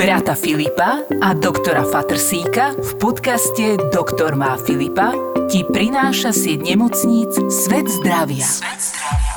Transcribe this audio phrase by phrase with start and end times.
[0.00, 5.12] brata Filipa a doktora Fatrsíka v podcaste Doktor má Filipa
[5.52, 8.48] ti prináša sieť nemocníc Svet zdravia.
[8.48, 9.34] Svet zdravia.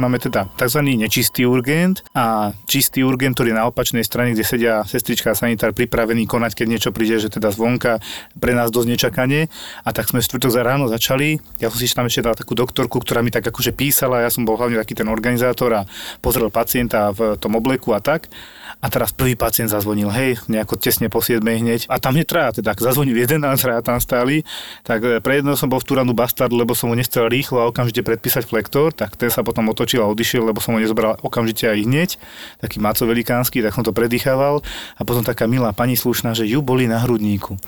[0.00, 0.80] Máme teda tzv.
[0.96, 5.76] nečistý urgent a čistý urgent, ktorý je na opačnej strane, kde sedia sestrička a sanitár
[5.76, 8.00] pripravení konať, keď niečo príde, že teda zvonka
[8.40, 9.52] pre nás dosť nečakanie.
[9.84, 11.44] A tak sme štvrtok za ráno začali.
[11.60, 14.48] Ja som si tam ešte dal takú doktorku, ktorá mi tak akože písala, ja som
[14.48, 15.86] bol hlavne taký ten organizátor a
[16.24, 18.32] pozrel pacienta v tom obleku a tak.
[18.80, 21.90] A teraz prvý pacient zazvonil, hej, nejako tesne po 7 hneď.
[21.92, 24.46] A tam netraja, teda zazvonil jeden a traja tam stáli,
[24.86, 27.68] tak e, pre jedného som bol v Turanu bastard, lebo som mu nechcel rýchlo a
[27.68, 31.68] okamžite predpísať flektor, tak ten sa potom otočil a odišiel, lebo som ho nezobral okamžite
[31.68, 32.10] aj hneď,
[32.62, 34.64] taký maco velikánsky, tak som to predýchaval.
[34.96, 37.60] A potom taká milá pani slušná, že ju boli na hrudníku.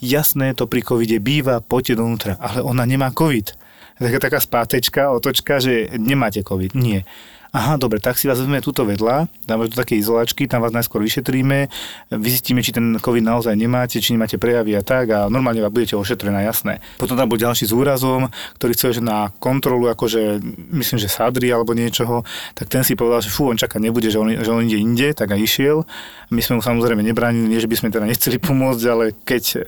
[0.00, 3.52] Jasné, to pri covide býva, poďte donútra, ale ona nemá covid.
[4.00, 6.72] Taká, taká spátečka, otočka, že nemáte covid.
[6.72, 7.04] Nie
[7.50, 11.02] aha, dobre, tak si vás vezmeme túto vedľa, dáme tu také izolačky, tam vás najskôr
[11.02, 11.66] vyšetríme,
[12.14, 15.98] vyzistíme, či ten COVID naozaj nemáte, či nemáte prejavy a tak a normálne vás budete
[15.98, 16.78] ošetrená, jasné.
[17.02, 20.38] Potom tam bol ďalší s úrazom, ktorý chcel, že na kontrolu, akože
[20.70, 22.22] myslím, že sadry alebo niečoho,
[22.54, 25.10] tak ten si povedal, že fú, on čaká nebude, že on, že on ide inde,
[25.10, 25.82] tak aj išiel.
[26.30, 29.58] My sme mu samozrejme nebránili, nie že by sme teda nechceli pomôcť, ale keď e,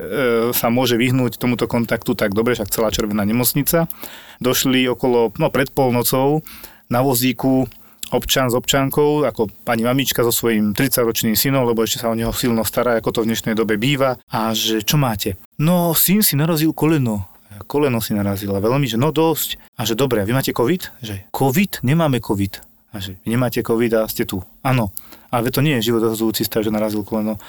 [0.54, 3.90] sa môže vyhnúť tomuto kontaktu, tak dobre, však celá červená nemocnica.
[4.38, 6.46] Došli okolo, no pred polnocou,
[6.92, 7.64] na vozíku
[8.12, 12.30] občan s občankou, ako pani mamička so svojím 30-ročným synom, lebo ešte sa o neho
[12.36, 14.20] silno stará, ako to v dnešnej dobe býva.
[14.28, 15.40] A že čo máte?
[15.56, 17.24] No, syn si narazil koleno.
[17.64, 19.56] Koleno si narazila veľmi, že no dosť.
[19.80, 21.00] A že dobre, vy máte COVID?
[21.00, 21.80] Že COVID?
[21.88, 22.52] Nemáme COVID.
[22.92, 24.44] A že nemáte COVID a ste tu.
[24.60, 24.92] Áno.
[25.32, 27.40] Ale to nie je životohrozujúci stav, že narazil koleno.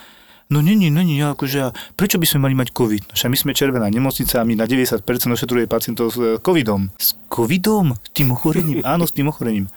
[0.51, 0.91] No nie, nie,
[1.23, 3.15] akože, a prečo by sme mali mať COVID?
[3.15, 6.91] Však my sme červená nemocnica a my na 90% ošetruje pacientov s e, COVIDom.
[6.99, 7.95] S COVIDom?
[7.95, 8.83] S tým ochorením?
[8.93, 9.71] Áno, s tým ochorením.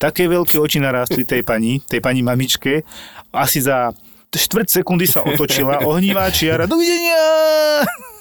[0.00, 2.84] Také veľké oči narástli tej pani, tej pani mamičke.
[3.32, 3.92] Asi za
[4.32, 7.20] štvrť sekundy sa otočila, ohnívá čiara, dovidenia!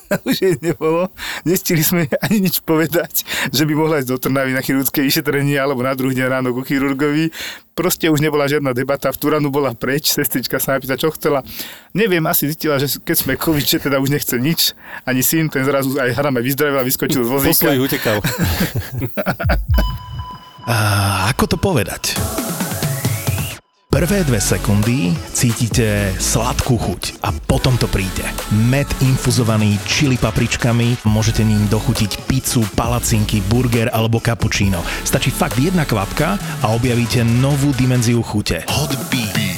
[0.30, 1.10] už jej nebolo.
[1.46, 5.86] Nestili sme ani nič povedať, že by mohla ísť do Trnavy na chirurgické vyšetrenie alebo
[5.86, 7.30] na druhý deň ráno ku chirurgovi.
[7.78, 11.48] Proste už nebola žiadna debata, v Turanu bola preč, sestrička sa napýta, čo chcela.
[11.96, 14.76] Neviem, asi zistila, že keď sme koviče, teda už nechce nič,
[15.08, 17.72] ani syn, ten zrazu aj hrame vyzdravil a vyskočil z vozíka.
[17.72, 18.18] Po utekal.
[20.70, 22.14] A ako to povedať?
[23.90, 28.22] Prvé dve sekundy cítite sladkú chuť a potom to príde.
[28.70, 34.86] Med infuzovaný čili papričkami, môžete ním dochutiť pizzu, palacinky, burger alebo cappuccino.
[35.02, 38.62] Stačí fakt jedna kvapka a objavíte novú dimenziu chute.
[38.70, 39.58] Hot Bee.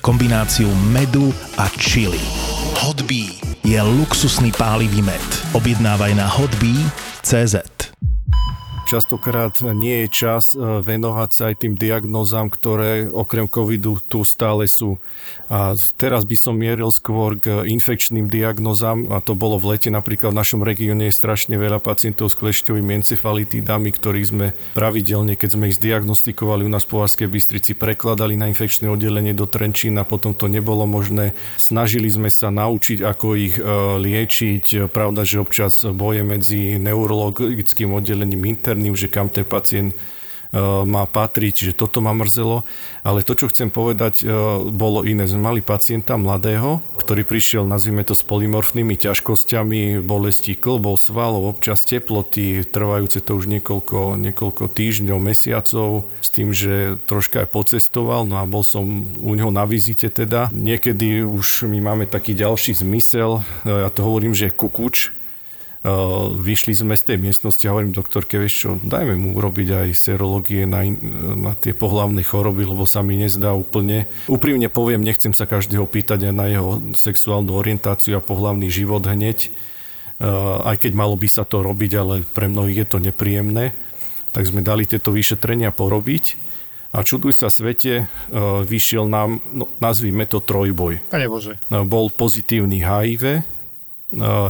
[0.00, 1.28] Kombináciu medu
[1.60, 2.24] a chili.
[2.80, 3.36] Hot Bee
[3.68, 5.28] je luxusný pálivý med.
[5.52, 7.60] Objednávaj na hotbee.cz
[8.92, 14.68] častokrát nie je čas e, venovať sa aj tým diagnózam, ktoré okrem covidu tu stále
[14.68, 15.00] sú.
[15.48, 20.36] A teraz by som mieril skôr k infekčným diagnózam a to bolo v lete napríklad
[20.36, 25.72] v našom regióne je strašne veľa pacientov s klešťovými encefalitídami, ktorí sme pravidelne, keď sme
[25.72, 30.52] ich zdiagnostikovali u nás v Povarskej Bystrici, prekladali na infekčné oddelenie do Trenčína, potom to
[30.52, 31.32] nebolo možné.
[31.56, 33.62] Snažili sme sa naučiť, ako ich e,
[34.04, 34.92] liečiť.
[34.92, 39.96] Pravda, že občas boje medzi neurologickým oddelením interným interným, že kam ten pacient e,
[40.82, 42.66] má patriť, že toto ma mrzelo.
[43.06, 44.26] Ale to, čo chcem povedať, e,
[44.74, 45.30] bolo iné.
[45.30, 51.86] Sme mali pacienta mladého, ktorý prišiel, nazvime to, s polymorfnými ťažkosťami, bolesti klbov, svalov, občas
[51.86, 58.42] teploty, trvajúce to už niekoľko, niekoľko týždňov, mesiacov, s tým, že troška aj pocestoval, no
[58.42, 58.82] a bol som
[59.22, 60.50] u neho na vizite teda.
[60.50, 65.21] Niekedy už my máme taký ďalší zmysel, e, ja to hovorím, že kukuč,
[66.38, 70.62] vyšli sme z tej miestnosti a hovorím doktorke, vieš čo, dajme mu urobiť aj serológie
[70.62, 70.86] na,
[71.34, 74.06] na tie pohlavné choroby, lebo sa mi nezdá úplne.
[74.30, 79.50] Úprimne poviem, nechcem sa každého pýtať aj na jeho sexuálnu orientáciu a pohlavný život hneď,
[80.62, 83.74] aj keď malo by sa to robiť, ale pre mnohých je to nepríjemné.
[84.30, 86.38] Tak sme dali tieto vyšetrenia porobiť
[86.94, 88.06] a čuduj sa svete,
[88.64, 91.02] vyšiel nám, no, nazvime to trojboj.
[91.10, 91.58] Pane Bože.
[91.68, 93.42] Bol pozitívny HIV,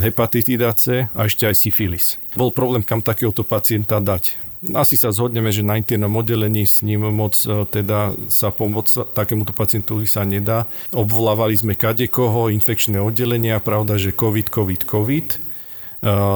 [0.03, 2.19] hepatitida C a ešte aj syfilis.
[2.35, 4.38] Bol problém, kam takéhoto pacienta dať.
[4.79, 9.50] Asi sa zhodneme, že na internom oddelení s ním moc e, teda sa pomôcť takémuto
[9.50, 10.70] pacientovi sa nedá.
[10.94, 15.51] Obvolávali sme kadekoho, infekčné oddelenia, pravda, že COVID, COVID, COVID Eh,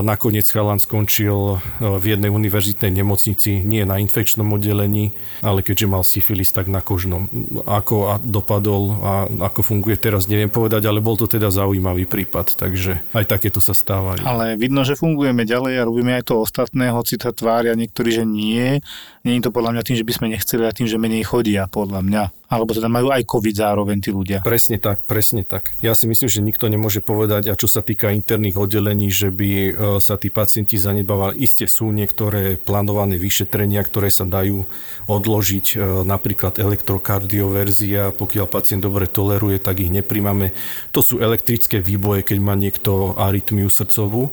[0.07, 5.11] nakoniec chalan skončil eh, v jednej univerzitnej nemocnici, nie na infekčnom oddelení,
[5.43, 7.27] ale keďže mal syfilis, tak na kožnom.
[7.67, 9.13] Ako dopadol a
[9.51, 13.75] ako funguje teraz, neviem povedať, ale bol to teda zaujímavý prípad, takže aj takéto sa
[13.75, 14.23] stávajú.
[14.23, 18.25] Ale vidno, že fungujeme ďalej a robíme aj to ostatné, hoci sa tvária niektorí, že
[18.25, 18.79] nie.
[19.27, 22.01] Je to podľa mňa tým, že by sme nechceli, a tým, že menej chodia, podľa
[22.07, 24.39] mňa Alebo teda majú aj COVID zároveň tí ľudia.
[24.47, 25.75] Presne tak, presne tak.
[25.83, 29.51] Ja si myslím, že nikto nemôže povedať, a čo sa týka interných oddelení, že by
[29.51, 31.43] e, sa tí pacienti zanedbávali.
[31.43, 34.63] Isté sú niektoré plánované vyšetrenia, ktoré sa dajú
[35.11, 40.55] odložiť, e, napríklad elektrokardioverzia, pokiaľ pacient dobre toleruje, tak ich nepríjmame.
[40.95, 44.31] To sú elektrické výboje, keď má niekto arytmiu srdcovú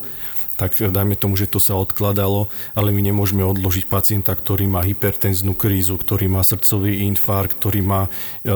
[0.54, 2.46] tak dajme tomu, že to sa odkladalo,
[2.78, 8.02] ale my nemôžeme odložiť pacienta, ktorý má hypertenznú krízu, ktorý má srdcový infarkt, ktorý má
[8.06, 8.10] e,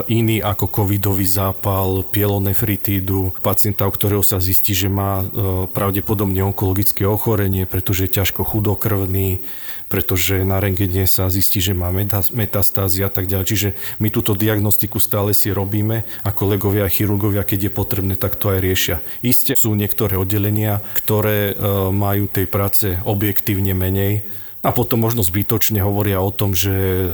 [0.05, 5.25] iný ako covidový zápal, pielonefritídu, pacienta, u ktorého sa zistí, že má e,
[5.73, 9.41] pravdepodobne onkologické ochorenie, pretože je ťažko chudokrvný,
[9.87, 11.87] pretože na rengene sa zistí, že má
[12.35, 13.45] metastázy a tak ďalej.
[13.47, 13.69] Čiže
[14.03, 18.51] my túto diagnostiku stále si robíme a kolegovia a chirurgovia, keď je potrebné, tak to
[18.51, 18.97] aj riešia.
[19.23, 21.53] Isté sú niektoré oddelenia, ktoré e,
[21.91, 24.27] majú tej práce objektívne menej
[24.59, 27.07] a potom možno zbytočne hovoria o tom, že e,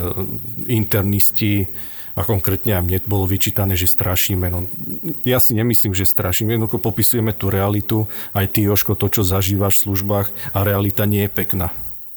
[0.73, 1.69] internisti
[2.13, 4.45] a konkrétne aj mne bolo vyčítané, že strašíme.
[4.49, 4.69] No,
[5.25, 8.05] ja si nemyslím, že strašíme, jednoducho popisujeme tú realitu,
[8.37, 11.73] aj ty, Joško, to, čo zažívaš v službách a realita nie je pekná.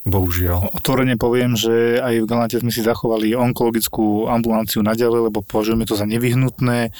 [0.06, 0.70] Bohužiaľ.
[0.70, 5.98] Otvorene poviem, že aj v Galante sme si zachovali onkologickú ambulanciu naďalej, lebo považujeme to
[5.98, 6.94] za nevyhnutné.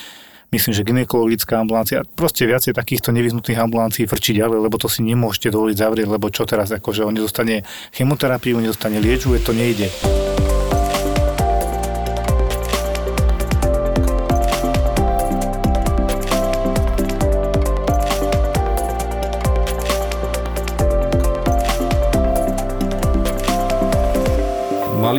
[0.51, 5.55] Myslím, že ginekologická ambulancia, proste viacej takýchto nevyhnutných ambulancií frčí ďalej, lebo to si nemôžete
[5.55, 9.87] dovoliť zavrieť, lebo čo teraz, akože on nedostane chemoterapiu, nedostane liečbu, to nejde.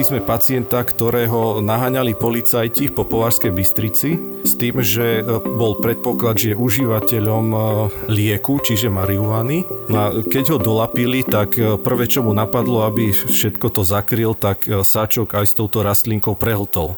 [0.07, 6.55] Sme pacienta, ktorého naháňali policajti po Považskej Bystrici s tým, že e, bol predpoklad, že
[6.55, 7.59] je užívateľom e,
[8.07, 9.67] lieku, čiže marihuany.
[9.91, 14.31] No a keď ho dolapili, tak e, prvé, čo mu napadlo, aby všetko to zakryl,
[14.31, 16.95] tak sáčok aj s touto rastlinkou prehltol.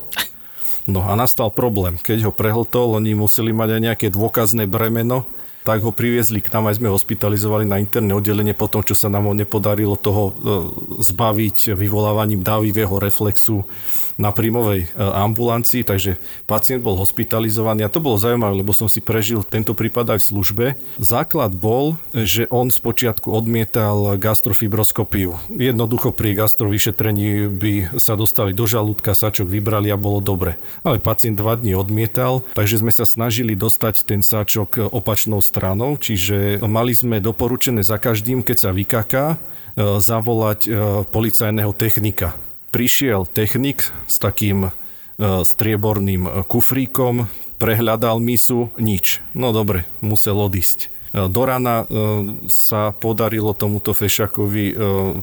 [0.86, 1.98] No a nastal problém.
[1.98, 5.26] Keď ho prehltol, oni museli mať aj nejaké dôkazné bremeno,
[5.70, 9.06] tak ho priviezli k nám, aj sme hospitalizovali na interné oddelenie po tom, čo sa
[9.06, 10.34] nám nepodarilo toho e,
[11.06, 13.62] zbaviť vyvolávaním dávivého reflexu
[14.20, 19.00] na príjmovej e, ambulancii, takže pacient bol hospitalizovaný a to bolo zaujímavé, lebo som si
[19.00, 20.66] prežil tento prípad aj v službe.
[21.00, 25.40] Základ bol, že on spočiatku odmietal gastrofibroskopiu.
[25.56, 30.60] Jednoducho pri gastrovyšetrení by sa dostali do žalúdka, sačok vybrali a bolo dobre.
[30.84, 36.60] Ale pacient dva dní odmietal, takže sme sa snažili dostať ten sáčok opačnou stranou, čiže
[36.68, 39.38] mali sme doporučené za každým, keď sa vykaká, e,
[40.04, 40.70] zavolať e,
[41.08, 42.49] policajného technika.
[42.70, 44.72] Prišiel technik s takým e,
[45.42, 47.26] strieborným kufríkom,
[47.58, 49.26] prehľadal misu, nič.
[49.34, 50.99] No dobre, musel odísť.
[51.10, 51.86] E, do rana e,
[52.50, 54.74] sa podarilo tomuto Fešakovi e,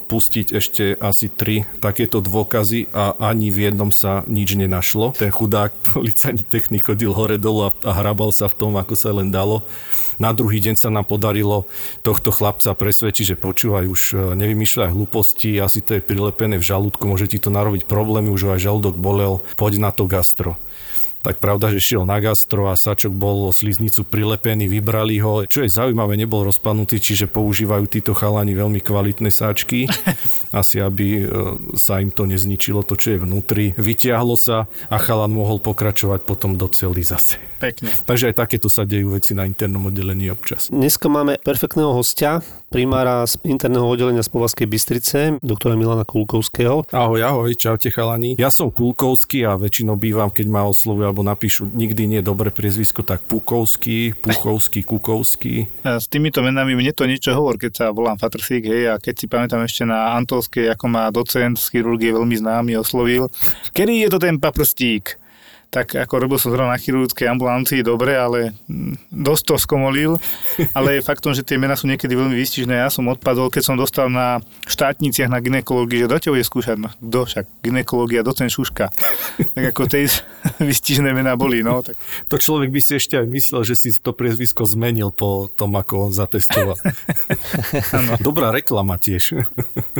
[0.02, 5.14] pustiť ešte asi tri takéto dôkazy a ani v jednom sa nič nenašlo.
[5.14, 9.30] Ten chudák policajný technik chodil hore dolu a hrabal sa v tom, ako sa len
[9.30, 9.62] dalo.
[10.16, 11.68] Na druhý deň sa nám podarilo
[12.00, 17.28] tohto chlapca presvedčiť, že počúvaj, už nevymýšľaj hlúposti, asi to je prilepené v žalúdku, môže
[17.28, 20.56] ti to narobiť problémy, už aj žalúdok bolel, poď na to gastro
[21.26, 25.43] tak pravda, že šiel na gastro a sačok bol o sliznicu prilepený, vybrali ho.
[25.43, 29.90] Čo je zaujímavé, nebol rozpadnutý, čiže používajú títo chalani veľmi kvalitné sáčky,
[30.55, 31.23] asi aby e,
[31.75, 33.75] sa im to nezničilo, to, čo je vnútri.
[33.75, 37.43] Vytiahlo sa a chalan mohol pokračovať potom do celý zase.
[37.58, 37.90] Pekne.
[38.06, 40.71] Takže aj takéto sa dejú veci na internom oddelení občas.
[40.71, 46.82] Dneska máme perfektného hostia, primára z interného oddelenia z Povazkej Bystrice, doktora Milana Kulkovského.
[46.90, 48.35] Ahoj, ahoj, čaute chalani.
[48.37, 53.06] Ja som Kulkovský a väčšinou bývam, keď ma oslovujú alebo napíšu nikdy nie dobre priezvisko,
[53.06, 55.70] tak Pukovský, Puchovský, Kukovský.
[55.87, 59.14] A s týmito menami mne to niečo hovor, keď sa volám Fatrsík, hej, a keď
[59.14, 63.30] si pamätám ešte na Antolskej, ako má docent z chirurgie veľmi známy oslovil.
[63.70, 65.23] Kedy je to ten paprstík?
[65.70, 70.12] Tak ako robil som zrovna na chirurgickej ambulancii, dobre, ale mm, dosť to skomolil,
[70.73, 72.80] ale je faktom, že tie mená sú niekedy veľmi výstižné.
[72.80, 76.88] Ja som odpadol, keď som dostal na štátniciach na ginekológii, že do bude skúšať, no
[76.96, 78.88] kto však, ginekológia, docen Šuška.
[79.56, 80.08] tak ako tie
[80.68, 81.82] výstižné mená boli, no.
[81.82, 81.99] Tak.
[82.32, 86.08] To človek by si ešte aj myslel, že si to priezvisko zmenil po tom, ako
[86.08, 86.78] on zatestoval.
[88.26, 89.44] Dobrá reklama tiež.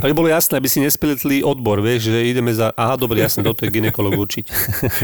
[0.01, 3.57] aby bolo jasné, aby si nespletli odbor, vieš, že ideme za, aha, dobre, jasne, do
[3.57, 4.45] tej ginekolog určiť.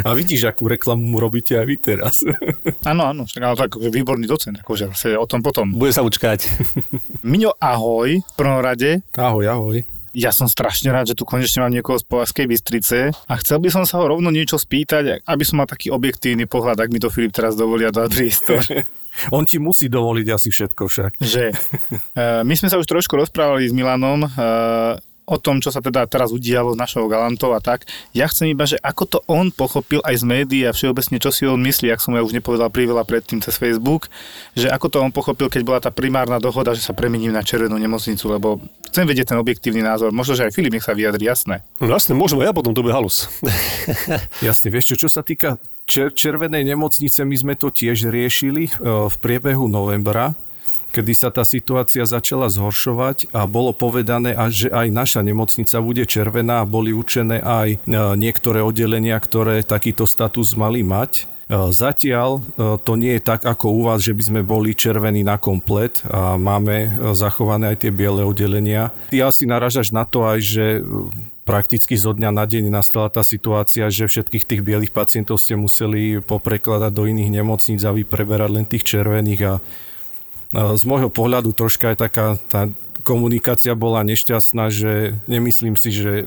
[0.04, 2.22] A vidíš, akú reklamu mu robíte aj vy teraz.
[2.90, 5.74] Áno, áno, však ale tak výborný docent, akože sa o tom potom.
[5.74, 6.46] Bude sa učkať.
[7.26, 9.02] Miňo, ahoj, v prvom rade.
[9.18, 9.76] Ahoj, ahoj.
[10.14, 13.68] Ja som strašne rád, že tu konečne mám niekoho z Povazkej Bystrice a chcel by
[13.72, 17.10] som sa ho rovno niečo spýtať, aby som mal taký objektívny pohľad, ak mi to
[17.10, 18.62] Filip teraz dovolia dať priestor.
[19.34, 21.10] On ti musí dovoliť asi všetko však.
[21.18, 21.44] Že.
[22.14, 24.24] Uh, my sme sa už trošku rozprávali s Milanom.
[24.24, 27.86] Uh, o tom, čo sa teda teraz udialo s našou Galantou a tak.
[28.10, 31.46] Ja chcem iba, že ako to on pochopil aj z médií a všeobecne, čo si
[31.46, 34.10] on myslí, ak som ja už nepovedal priveľa predtým cez Facebook,
[34.58, 37.78] že ako to on pochopil, keď bola tá primárna dohoda, že sa premením na červenú
[37.78, 38.58] nemocnicu, lebo
[38.90, 40.10] chcem vedieť ten objektívny názor.
[40.10, 41.62] Možno, že aj Filip nech sa vyjadri, jasné.
[41.78, 43.30] No jasne, môžeme, ja potom to bude halus.
[44.42, 48.72] Jasne, vieš čo, čo sa týka čer- červenej nemocnice, my sme to tiež riešili e,
[49.08, 50.34] v priebehu novembra
[50.92, 56.60] kedy sa tá situácia začala zhoršovať a bolo povedané, že aj naša nemocnica bude červená
[56.60, 57.76] a boli učené aj e,
[58.20, 61.24] niektoré oddelenia, ktoré takýto status mali mať.
[61.48, 65.24] E, zatiaľ e, to nie je tak ako u vás, že by sme boli červení
[65.24, 68.92] na komplet a máme zachované aj tie biele oddelenia.
[69.08, 70.64] Ty asi naražaš na to aj, že
[71.42, 76.22] prakticky zo dňa na deň nastala tá situácia, že všetkých tých bielých pacientov ste museli
[76.22, 79.54] poprekladať do iných nemocníc a vy preberať len tých červených a
[80.52, 82.68] z môjho pohľadu troška aj taká tá
[83.02, 86.22] komunikácia bola nešťastná, že nemyslím si, že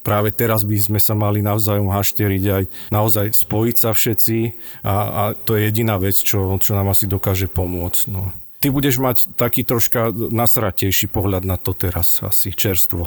[0.00, 4.38] práve teraz by sme sa mali navzájom hašteriť aj naozaj spojiť sa všetci
[4.82, 8.02] a, a to je jediná vec, čo, čo nám asi dokáže pomôcť.
[8.08, 8.32] No.
[8.56, 13.04] Ty budeš mať taký troška nasratejší pohľad na to teraz asi čerstvo.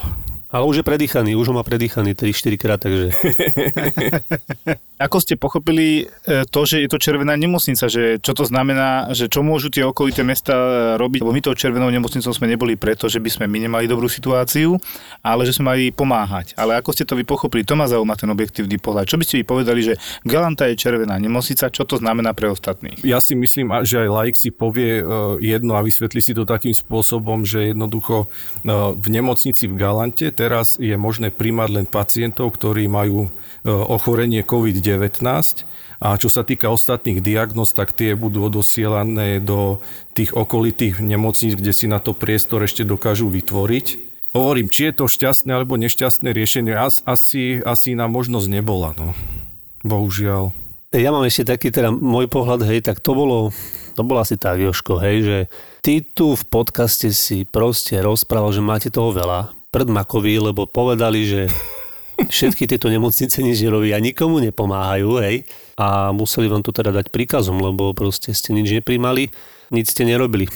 [0.50, 3.14] Ale už je predýchaný, už ho má predýchaný 3-4 krát, takže...
[5.06, 9.30] Ako ste pochopili e, to, že je to červená nemocnica, že čo to znamená, že
[9.30, 13.06] čo môžu tie okolité mesta e, robiť, lebo my tou červenou nemocnicou sme neboli preto,
[13.06, 14.76] že by sme my nemali dobrú situáciu,
[15.22, 16.58] ale že sme mali pomáhať.
[16.58, 19.06] Ale ako ste to vy pochopili, to ma zaujíma ten objektívny pohľad.
[19.06, 23.00] Čo by ste vy povedali, že Galanta je červená nemocnica, čo to znamená pre ostatných?
[23.06, 25.04] Ja si myslím, že aj laik si povie e,
[25.46, 28.28] jedno a vysvetlí si to takým spôsobom, že jednoducho
[28.98, 33.28] v nemocnici v Galante teraz je možné primať len pacientov, ktorí majú
[33.68, 35.20] ochorenie COVID-19
[36.00, 39.84] a čo sa týka ostatných diagnóz, tak tie budú odosielané do
[40.16, 44.08] tých okolitých nemocníc, kde si na to priestor ešte dokážu vytvoriť.
[44.32, 46.72] Hovorím, či je to šťastné alebo nešťastné riešenie,
[47.04, 48.96] asi, asi na možnosť nebola.
[48.96, 49.12] No.
[49.84, 50.56] Bohužiaľ.
[50.96, 53.52] Ja mám ešte taký teda môj pohľad, hej, tak to bolo,
[53.94, 55.38] to bolo asi tak, Joško, hej, že
[55.84, 61.30] ty tu v podcaste si proste rozprával, že máte toho veľa, pred Makovi, lebo povedali,
[61.30, 61.42] že
[62.34, 65.46] všetky tieto nemocnice nič nerobia, nikomu nepomáhajú, hej.
[65.78, 69.30] A museli vám to teda dať príkazom, lebo proste ste nič neprimali,
[69.70, 70.50] nič ste nerobili.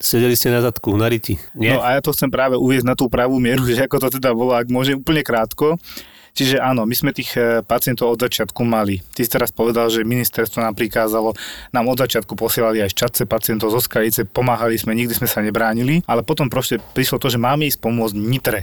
[0.00, 1.36] Sedeli ste na zadku, na riti.
[1.52, 1.76] Nie?
[1.76, 4.32] No a ja to chcem práve uviezť na tú pravú mieru, že ako to teda
[4.32, 5.76] bolo, ak môžem úplne krátko.
[6.34, 9.02] Čiže áno, my sme tých e, pacientov od začiatku mali.
[9.14, 11.34] Ty si teraz povedal, že ministerstvo nám prikázalo,
[11.74, 16.06] nám od začiatku posielali aj šťatce pacientov zo Skalice, pomáhali sme, nikdy sme sa nebránili,
[16.06, 18.62] ale potom proste prišlo to, že máme ísť pomôcť Nitre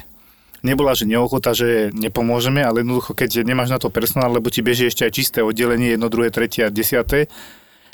[0.66, 4.90] nebola, že neochota, že nepomôžeme, ale jednoducho, keď nemáš na to personál, lebo ti beží
[4.90, 7.30] ešte aj čisté oddelenie, jedno, druhé, tretie a desiaté,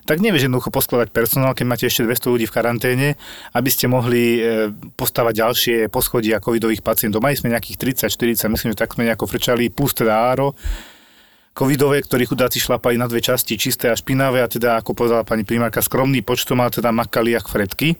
[0.04, 3.08] tak nevieš jednoducho poskladať personál, keď máte ešte 200 ľudí v karanténe,
[3.56, 4.70] aby ste mohli e,
[5.00, 7.24] postavať ďalšie poschodia covidových pacientov.
[7.24, 10.56] Mali sme nejakých 30-40, myslím, že tak sme nejako frčali, plus teda áro,
[11.54, 15.46] covidové, ktorí chudáci šlapali na dve časti, čisté a špinavé a teda, ako povedala pani
[15.46, 17.96] primárka, skromný počtom, ale teda makali jak fredky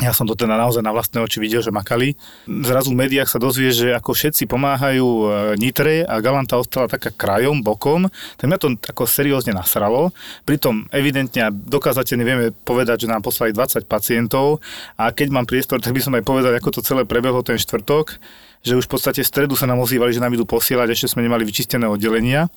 [0.00, 2.16] ja som to teda naozaj na vlastné oči videl, že makali.
[2.48, 5.24] Zrazu v médiách sa dozvie, že ako všetci pomáhajú e,
[5.60, 8.08] Nitre a Galanta ostala taká krajom, bokom,
[8.40, 10.16] tak mňa to ako seriózne nasralo.
[10.48, 14.64] Pritom evidentne a dokázateľne vieme povedať, že nám poslali 20 pacientov
[14.96, 18.16] a keď mám priestor, tak by som aj povedal, ako to celé prebehlo ten štvrtok,
[18.64, 21.24] že už v podstate v stredu sa nám ozývali, že nám idú posielať, ešte sme
[21.24, 22.48] nemali vyčistené oddelenia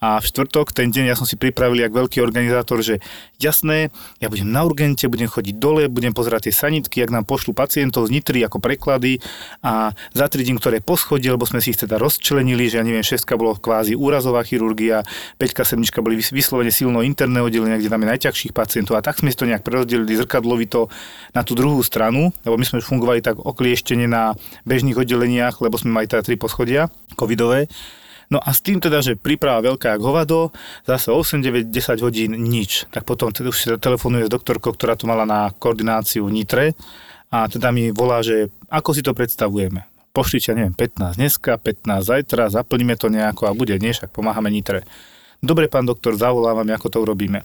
[0.00, 3.04] a v štvrtok, ten deň, ja som si pripravil, jak veľký organizátor, že
[3.36, 7.52] jasné, ja budem na urgente, budem chodiť dole, budem pozerať tie sanitky, ak nám pošlu
[7.52, 9.20] pacientov z Nitry ako preklady.
[9.60, 13.60] A zatriedím, ktoré poschodie, lebo sme si ich teda rozčlenili, že ja neviem, šestka bolo
[13.60, 15.04] kvázi úrazová chirurgia,
[15.36, 18.96] 5 sedmička boli vyslovene silno interné oddelenia, kde tam je najťažších pacientov.
[18.96, 20.88] A tak sme si to nejak prerozdelili zrkadlovito
[21.36, 24.32] na tú druhú stranu, lebo my sme fungovali tak oklieštene na
[24.64, 26.88] bežných oddeleniach, lebo sme mali teda tri poschodia
[27.20, 27.68] covidové
[28.30, 30.54] No a s tým teda, že príprava veľká jak hovado,
[30.86, 32.86] zase 8, 9, 10 hodín nič.
[32.94, 36.78] Tak potom teda už telefonuje s doktorkou, ktorá tu mala na koordináciu Nitre
[37.34, 39.82] a teda mi volá, že ako si to predstavujeme.
[40.14, 44.86] Pošlite, neviem, 15 dneska, 15 zajtra, zaplníme to nejako a bude, nie, však pomáhame Nitre.
[45.42, 47.42] Dobre, pán doktor, zavolávam, ako to urobíme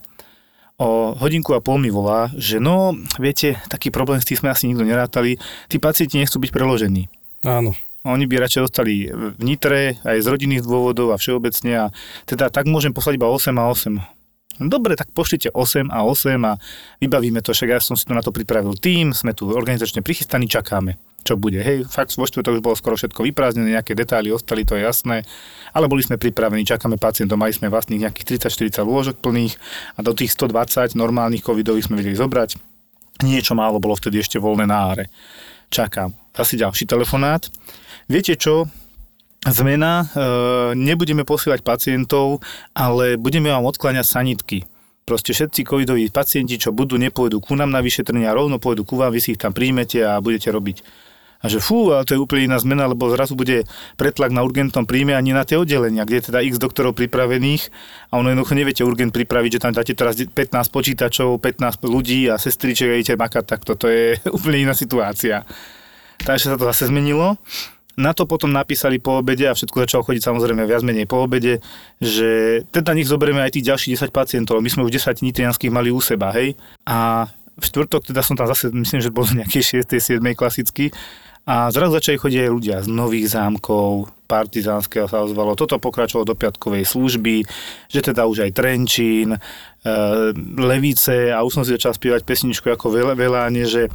[0.76, 4.68] o hodinku a pol mi volá, že no, viete, taký problém s tým sme asi
[4.68, 5.40] nikto nerátali,
[5.72, 7.08] tí pacienti nechcú byť preložení.
[7.48, 7.72] Áno.
[8.06, 11.74] Oni by radšej ostali v Nitre, aj z rodinných dôvodov a všeobecne.
[11.74, 11.86] A
[12.30, 14.70] teda tak môžem poslať iba 8 a 8.
[14.70, 16.56] Dobre, tak pošlite 8 a 8 a
[17.04, 20.48] vybavíme to, však ja som si tu na to pripravil tým, sme tu organizačne prichystaní,
[20.48, 20.96] čakáme
[21.26, 21.58] čo bude.
[21.58, 25.26] Hej, fakt vo štvrtok už bolo skoro všetko vyprázdnené, nejaké detaily ostali, to je jasné,
[25.74, 29.58] ale boli sme pripravení, čakáme pacientov, mali sme vlastných nejakých 30-40 lôžok plných
[29.98, 32.62] a do tých 120 normálnych covidových sme vedeli zobrať.
[33.26, 35.10] Niečo málo bolo vtedy ešte voľné na áre.
[35.74, 36.14] Čakám.
[36.38, 37.50] Zase ďalší telefonát
[38.10, 38.70] viete čo,
[39.46, 40.06] zmena, e,
[40.74, 42.42] nebudeme posielať pacientov,
[42.74, 44.58] ale budeme vám odkláňať sanitky.
[45.06, 49.14] Proste všetci covidoví pacienti, čo budú, nepôjdu ku nám na vyšetrenia, rovno pôjdu ku vám,
[49.14, 50.82] vy si ich tam príjmete a budete robiť.
[51.46, 53.70] A že fú, ale to je úplne iná zmena, lebo zrazu bude
[54.02, 57.70] pretlak na urgentnom príjme a nie na tie oddelenia, kde je teda x doktorov pripravených
[58.10, 60.34] a ono jednoducho neviete urgent pripraviť, že tam dáte teraz 15
[60.74, 65.46] počítačov, 15 ľudí a sestriček a idete makať, tak toto je úplne iná situácia.
[66.26, 67.38] Takže sa to zase zmenilo.
[67.96, 71.64] Na to potom napísali po obede a všetko začalo chodiť samozrejme viac menej po obede,
[72.04, 74.60] že teda nech zoberieme aj tých ďalších 10 pacientov.
[74.60, 76.60] My sme už 10 nitrianských mali u seba, hej.
[76.84, 79.88] A v štvrtok teda som tam zase, myslím, že bol nejaký 6.
[79.88, 80.20] 7.
[80.36, 80.92] klasický
[81.46, 85.54] a zrazu začali chodiť aj ľudia z nových zámkov, partizánskeho sa ozvalo.
[85.54, 87.46] Toto pokračovalo do piatkovej služby,
[87.86, 89.40] že teda už aj Trenčín, e,
[90.58, 93.94] Levice a už som si začal spievať pesničku ako Veláne, že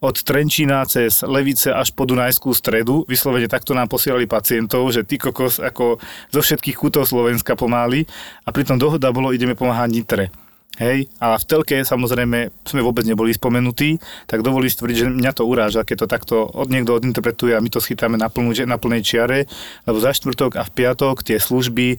[0.00, 5.16] od Trenčína cez Levice až po Dunajskú stredu, vyslovene takto nám posielali pacientov, že ty
[5.16, 5.96] kokos ako
[6.28, 8.04] zo všetkých kútov Slovenska pomáli
[8.44, 10.26] a pritom dohoda bolo, ideme pomáhať Nitre.
[10.76, 13.96] Hej, a v telke samozrejme sme vôbec neboli spomenutí,
[14.28, 17.72] tak dovolí stvrdiť, že mňa to uráža, keď to takto od niekto odinterpretuje a my
[17.72, 19.48] to schytáme na, plnú, na plnej čiare,
[19.88, 21.96] lebo za štvrtok a v piatok tie služby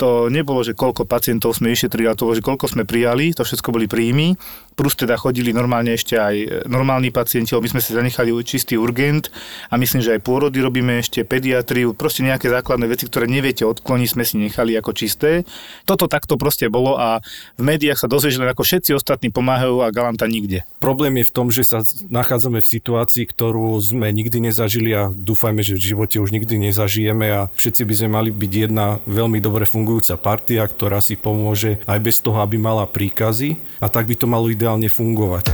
[0.00, 3.44] to nebolo, že koľko pacientov sme vyšetrili, ale to bolo, že koľko sme prijali, to
[3.44, 4.32] všetko boli príjmy,
[4.80, 9.28] plus teda chodili normálne ešte aj e, normálni pacienti, my sme si zanechali čistý urgent
[9.68, 14.08] a myslím, že aj pôrody robíme ešte, pediatriu, proste nejaké základné veci, ktoré neviete odkloniť,
[14.08, 15.44] sme si nechali ako čisté.
[15.84, 17.20] Toto takto proste bolo a
[17.60, 20.64] v médiách sa dozvieš len ako všetci ostatní pomáhajú a Galanta nikde.
[20.80, 25.60] Problém je v tom, že sa nachádzame v situácii, ktorú sme nikdy nezažili a dúfajme,
[25.60, 29.68] že v živote už nikdy nezažijeme a všetci by sme mali byť jedna veľmi dobre
[29.68, 34.24] fungujúca partia, ktorá si pomôže aj bez toho, aby mala príkazy a tak by to
[34.30, 35.50] malo ideálne ideálne fungovať.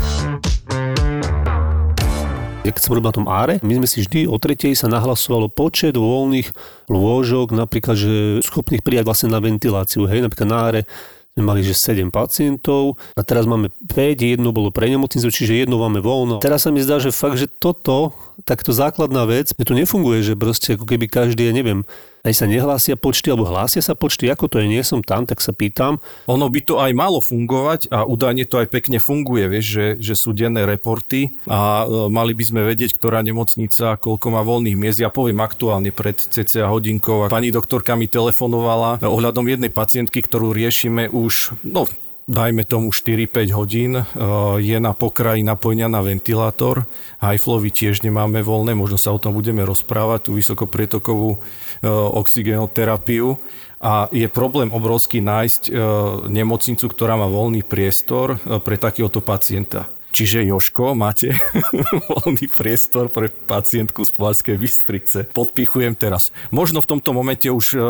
[2.66, 5.96] Keď som robil na tom áre, my sme si vždy o tretej sa nahlasovalo počet
[5.96, 6.52] voľných
[6.92, 10.04] lôžok, napríklad, že schopných prijať vlastne na ventiláciu.
[10.04, 10.80] Hej, napríklad na áre
[11.32, 15.80] sme mali, že 7 pacientov a teraz máme 5, jedno bolo pre nemocnicu, čiže jedno
[15.80, 16.42] máme voľno.
[16.42, 18.12] Teraz sa mi zdá, že fakt, že toto,
[18.44, 21.88] takto základná vec, že to nefunguje, že proste ako keby každý, ja neviem,
[22.26, 25.38] aj sa nehlásia počty, alebo hlásia sa počty, ako to je, nie som tam, tak
[25.38, 26.02] sa pýtam.
[26.26, 30.14] Ono by to aj malo fungovať a údajne to aj pekne funguje, vieš, že, že
[30.18, 34.98] sú denné reporty a e, mali by sme vedieť, ktorá nemocnica, koľko má voľných miest.
[34.98, 37.30] Ja poviem aktuálne pred cca hodinkou.
[37.30, 41.86] Pani doktorka mi telefonovala ohľadom jednej pacientky, ktorú riešime už, no
[42.26, 44.04] dajme tomu 4-5 hodín, e,
[44.58, 46.90] je na pokraji napojenia na ventilátor.
[47.22, 51.38] High-flowy tiež nemáme voľné, možno sa o tom budeme rozprávať, tú vysokoprietokovú e,
[51.90, 53.38] oxygenoterapiu.
[53.78, 55.72] A je problém obrovský nájsť e,
[56.26, 59.95] nemocnicu, ktorá má voľný priestor pre takéhoto pacienta.
[60.14, 61.34] Čiže Joško, máte
[62.10, 65.18] voľný priestor pre pacientku z Povarskej Bystrice.
[65.30, 66.32] Podpichujem teraz.
[66.48, 67.82] Možno v tomto momente už uh,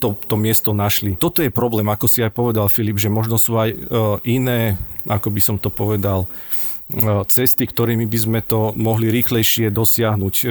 [0.00, 1.14] to, to miesto našli.
[1.14, 3.78] Toto je problém, ako si aj povedal Filip, že možno sú aj uh,
[4.26, 4.74] iné,
[5.06, 6.26] ako by som to povedal,
[7.26, 10.34] cesty, ktorými by sme to mohli rýchlejšie dosiahnuť.
[10.38, 10.44] E,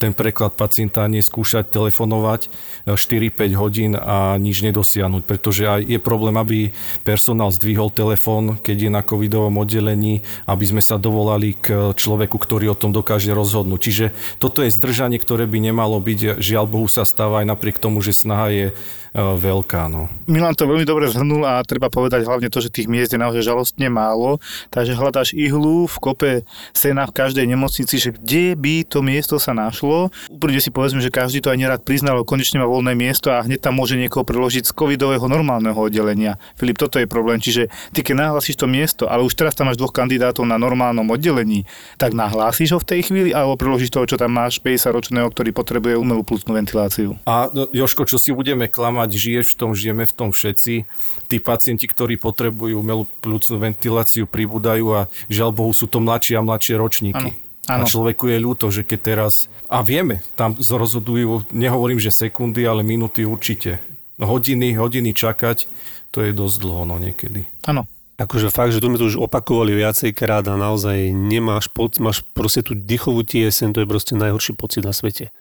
[0.00, 2.48] ten preklad pacienta neskúšať telefonovať
[2.88, 6.58] 4-5 e, hodín a nič nedosiahnuť, pretože aj je problém, aby
[7.04, 12.72] personál zdvihol telefón, keď je na covidovom oddelení, aby sme sa dovolali k človeku, ktorý
[12.72, 13.80] o tom dokáže rozhodnúť.
[13.84, 14.06] Čiže
[14.40, 16.40] toto je zdržanie, ktoré by nemalo byť.
[16.40, 18.66] Žiaľ Bohu sa stáva aj napriek tomu, že snaha je
[19.14, 19.86] veľká.
[19.86, 20.10] No.
[20.26, 23.46] Milan to veľmi dobre zhrnul a treba povedať hlavne to, že tých miest je naozaj
[23.46, 24.42] žalostne málo,
[24.74, 26.32] takže hľadáš ihlu v kope
[26.74, 30.10] sena v každej nemocnici, že kde by to miesto sa našlo.
[30.26, 33.62] Úprimne si povedzme, že každý to aj nerad priznal, konečne má voľné miesto a hneď
[33.62, 36.34] tam môže niekoho preložiť z covidového normálneho oddelenia.
[36.58, 39.78] Filip, toto je problém, čiže ty keď nahlásiš to miesto, ale už teraz tam máš
[39.78, 41.70] dvoch kandidátov na normálnom oddelení,
[42.02, 45.94] tak nahlásiš ho v tej chvíli alebo preložíš toho, čo tam máš 50-ročného, ktorý potrebuje
[45.94, 47.14] umelú plúcnú ventiláciu.
[47.28, 50.88] A no, Joško, čo si budeme klamať, mať, žiješ v tom, žijeme v tom všetci.
[51.28, 56.42] Tí pacienti, ktorí potrebujú umelú plúcnú ventiláciu, pribúdajú a žiaľ Bohu sú to mladšie a
[56.42, 57.28] mladšie ročníky.
[57.36, 57.42] Ano.
[57.64, 57.84] Ano.
[57.84, 62.84] A človeku je ľúto, že keď teraz, a vieme, tam rozhodujú, nehovorím, že sekundy, ale
[62.84, 63.80] minúty určite.
[64.20, 65.64] Hodiny, hodiny čakať,
[66.12, 67.48] to je dosť dlho, no niekedy.
[67.64, 67.88] Áno.
[68.20, 72.62] Akože fakt, že tu sme to už opakovali viacejkrát a naozaj nemáš pocit, máš proste
[72.62, 75.32] tú dychovú tiesen, to je proste najhorší pocit na svete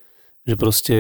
[0.44, 0.96] že proste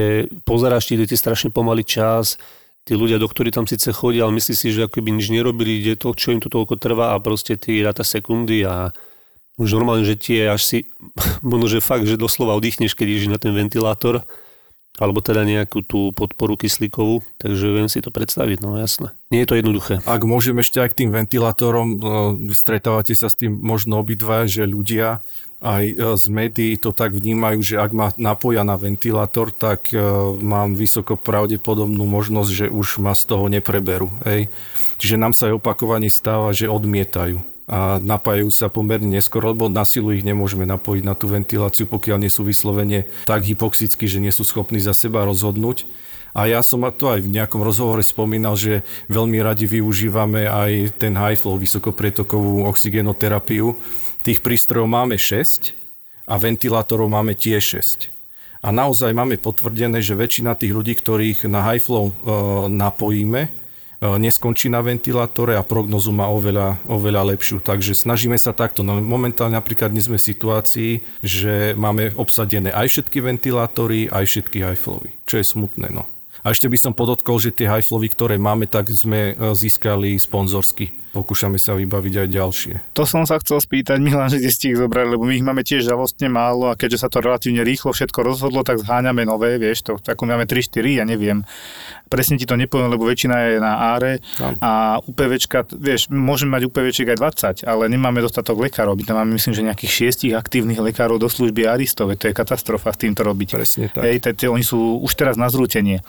[0.47, 2.39] pozeráš, ti ti strašne pomaly čas,
[2.83, 5.79] tí ľudia, do ktorí tam síce chodia, ale myslí si, že ako by nič nerobili,
[5.79, 8.91] ide to, čo im to toľko trvá a proste ty ráta sekundy a
[9.55, 10.77] už normálne, že tie až si,
[11.45, 14.27] možno, že fakt, že doslova oddychneš, keď ideš na ten ventilátor,
[15.01, 19.09] alebo teda nejakú tú podporu kyslíkovú, takže viem si to predstaviť, no jasné.
[19.33, 20.05] Nie je to jednoduché.
[20.05, 24.69] Ak môžem ešte aj k tým ventilátorom, no, stretávate sa s tým možno obidva, že
[24.69, 25.25] ľudia
[25.63, 29.97] aj e, z médií to tak vnímajú, že ak ma napoja na ventilátor, tak e,
[30.43, 34.11] mám vysoko pravdepodobnú možnosť, že už ma z toho nepreberú.
[34.27, 34.51] Hej.
[34.99, 39.87] Čiže nám sa aj opakovane stáva, že odmietajú a napájajú sa pomerne neskoro, lebo na
[39.87, 44.35] silu ich nemôžeme napojiť na tú ventiláciu, pokiaľ nie sú vyslovene tak hypoxicky, že nie
[44.35, 45.87] sú schopní za seba rozhodnúť.
[46.33, 51.13] A ja som to aj v nejakom rozhovore spomínal, že veľmi radi využívame aj ten
[51.13, 53.77] high flow, vysokoprietokovú oxygenoterapiu.
[54.23, 55.75] Tých prístrojov máme 6
[56.25, 58.07] a ventilátorov máme tiež 6.
[58.63, 62.13] A naozaj máme potvrdené, že väčšina tých ľudí, ktorých na high flow e,
[62.71, 63.63] napojíme,
[64.03, 67.63] E, neskončí na ventilátore a prognozu má oveľa, oveľa lepšiu.
[67.63, 68.83] Takže snažíme sa takto.
[68.83, 70.91] No, momentálne napríklad dnes sme v situácii,
[71.23, 75.95] že máme obsadené aj všetky ventilátory, aj všetky high flowy, čo je smutné.
[75.95, 76.03] No.
[76.43, 80.19] A ešte by som podotkol, že tie high flowy, ktoré máme, tak sme e, získali
[80.19, 82.73] sponzorsky pokúšame sa vybaviť aj ďalšie.
[82.97, 85.85] To som sa chcel spýtať, Milan, že ste ich zobrali, lebo my ich máme tiež
[85.85, 90.01] žalostne málo a keďže sa to relatívne rýchlo všetko rozhodlo, tak zháňame nové, vieš, to
[90.01, 91.45] ako máme 3-4, ja neviem.
[92.09, 94.25] Presne ti to nepoviem, lebo väčšina je na áre
[94.57, 98.97] a UPVčka, vieš, môžeme mať UPVček aj 20, ale nemáme dostatok lekárov.
[98.97, 102.89] My tam máme, myslím, že nejakých šiestich aktívnych lekárov do služby Aristov, to je katastrofa
[102.89, 103.49] s týmto robiť.
[103.53, 104.01] Presne tak.
[104.01, 106.01] Hej, oni sú už teraz na zrútenie.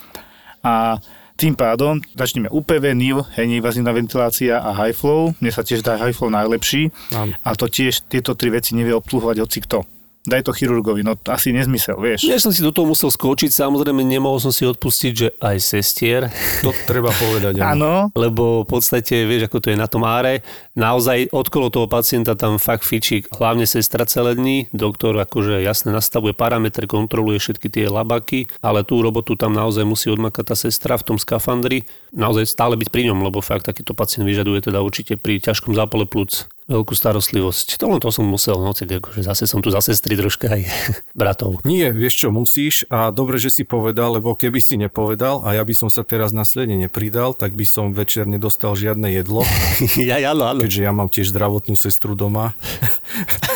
[0.64, 0.96] A
[1.34, 3.58] tým pádom začneme UPV, NIV, hej,
[3.90, 5.34] ventilácia a high flow.
[5.42, 6.94] Mne sa tiež dá high flow najlepší.
[7.14, 7.34] Am.
[7.42, 9.82] A to tiež tieto tri veci nevie obsluhovať hoci kto
[10.24, 12.24] daj to chirurgovi, no asi nezmysel, vieš.
[12.24, 16.32] Ja som si do toho musel skočiť, samozrejme nemohol som si odpustiť, že aj sestier.
[16.64, 17.60] To treba povedať.
[17.60, 18.08] Áno.
[18.16, 20.40] Lebo v podstate, vieš, ako to je na tom áre,
[20.74, 26.34] naozaj odkolo toho pacienta tam fakt fičí hlavne sestra celé dní, doktor akože jasne nastavuje
[26.34, 31.14] parametre, kontroluje všetky tie labaky, ale tú robotu tam naozaj musí odmakať tá sestra v
[31.14, 35.38] tom skafandri, naozaj stále byť pri ňom, lebo fakt takýto pacient vyžaduje teda určite pri
[35.38, 37.76] ťažkom zápale plúc veľkú starostlivosť.
[37.76, 40.62] To len to som musel, no, tak akože zase som tu za sestry troška aj
[41.18, 41.60] bratov.
[41.68, 45.62] Nie, vieš čo, musíš a dobre, že si povedal, lebo keby si nepovedal a ja
[45.62, 49.44] by som sa teraz následne nepridal, tak by som večer nedostal žiadne jedlo.
[50.00, 50.63] ja, áno, áno.
[50.64, 52.56] Keďže ja mám tiež zdravotnú sestru doma.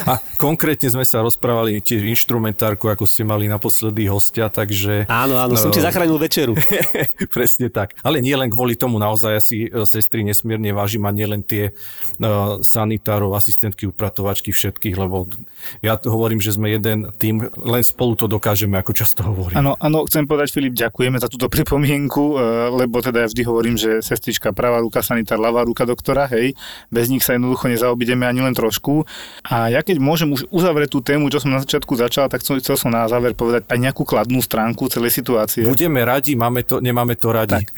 [0.05, 5.09] a konkrétne sme sa rozprávali tiež inštrumentárku, ako ste mali naposledy hostia, takže...
[5.09, 6.53] Áno, áno, no, som ti zachránil večeru.
[7.33, 7.97] Presne tak.
[8.05, 11.73] Ale nie len kvôli tomu, naozaj ja si e, sestry nesmierne vážim a nielen tie
[11.73, 15.33] uh, sanitárov, asistentky, upratovačky, všetkých, lebo
[15.81, 19.57] ja to hovorím, že sme jeden tým, len spolu to dokážeme, ako často hovorím.
[19.65, 23.81] Áno, áno, chcem povedať, Filip, ďakujeme za túto pripomienku, e, lebo teda ja vždy hovorím,
[23.81, 26.53] že sestrička, pravá ruka sanitár, ľavá ruka doktora, hej,
[26.99, 29.07] bez nich sa jednoducho nezaobideme ani len trošku.
[29.47, 32.59] A ja keď môžem už uzavrieť tú tému, čo som na začiatku začal, tak chcel
[32.75, 35.63] som na záver povedať aj nejakú kladnú stránku celej situácie.
[35.63, 37.63] Budeme radi, máme to, nemáme to radi.
[37.63, 37.71] Tak.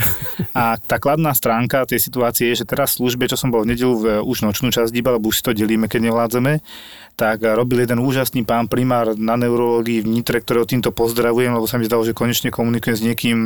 [0.56, 3.76] A tá kladná stránka tej situácie je, že teraz v službe, čo som bol v
[3.76, 6.64] nedelu v už nočnú časť iba, lebo už si to delíme, keď nevládzeme,
[7.20, 11.76] tak robil jeden úžasný pán primár na neurológii v Nitre, ktorého týmto pozdravujem, lebo sa
[11.76, 13.38] mi zdalo, že konečne komunikujem s niekým,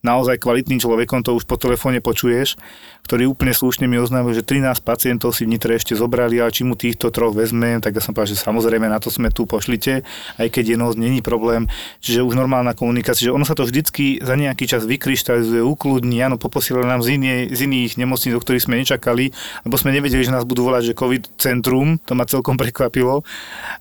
[0.00, 2.56] naozaj kvalitným človekom, to už po telefóne počuješ,
[3.04, 6.62] ktorý úplne slušne mi oznámil, že 13 pacientov si v Nitre ešte zobrali, ale či
[6.62, 10.06] mu týchto troch vezmem, tak ja som povedal, že samozrejme na to sme tu, pošlite,
[10.38, 11.66] aj keď jedno není problém.
[11.98, 16.38] Čiže už normálna komunikácia, že ono sa to vždycky za nejaký čas vykryštalizuje, ukludní, áno,
[16.38, 19.34] poposielali nám z, inie, z iných nemocníc, do ktorých sme nečakali,
[19.66, 23.26] lebo sme nevedeli, že nás budú volať, že COVID centrum, to ma celkom prekvapilo,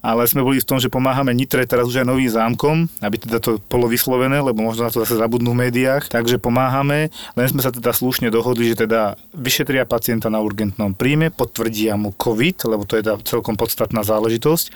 [0.02, 3.38] ale sme boli v tom, že pomáhame Nitre teraz už aj novým zámkom, aby teda
[3.38, 7.62] to bolo vyslovené, lebo možno na to zase zabudnú v médiách takže pomáhame, len sme
[7.62, 12.84] sa teda slušne dohodli, že teda vyšetria pacienta na urgentnom príjme, potvrdia mu COVID, lebo
[12.84, 14.74] to je teda celkom podstatná záležitosť.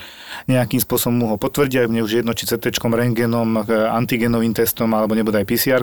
[0.47, 5.41] Nejakým spôsobom mu ho potvrdia, mne už jedno, či CT, rengenom, antigenovým testom alebo nebude
[5.41, 5.81] aj pcr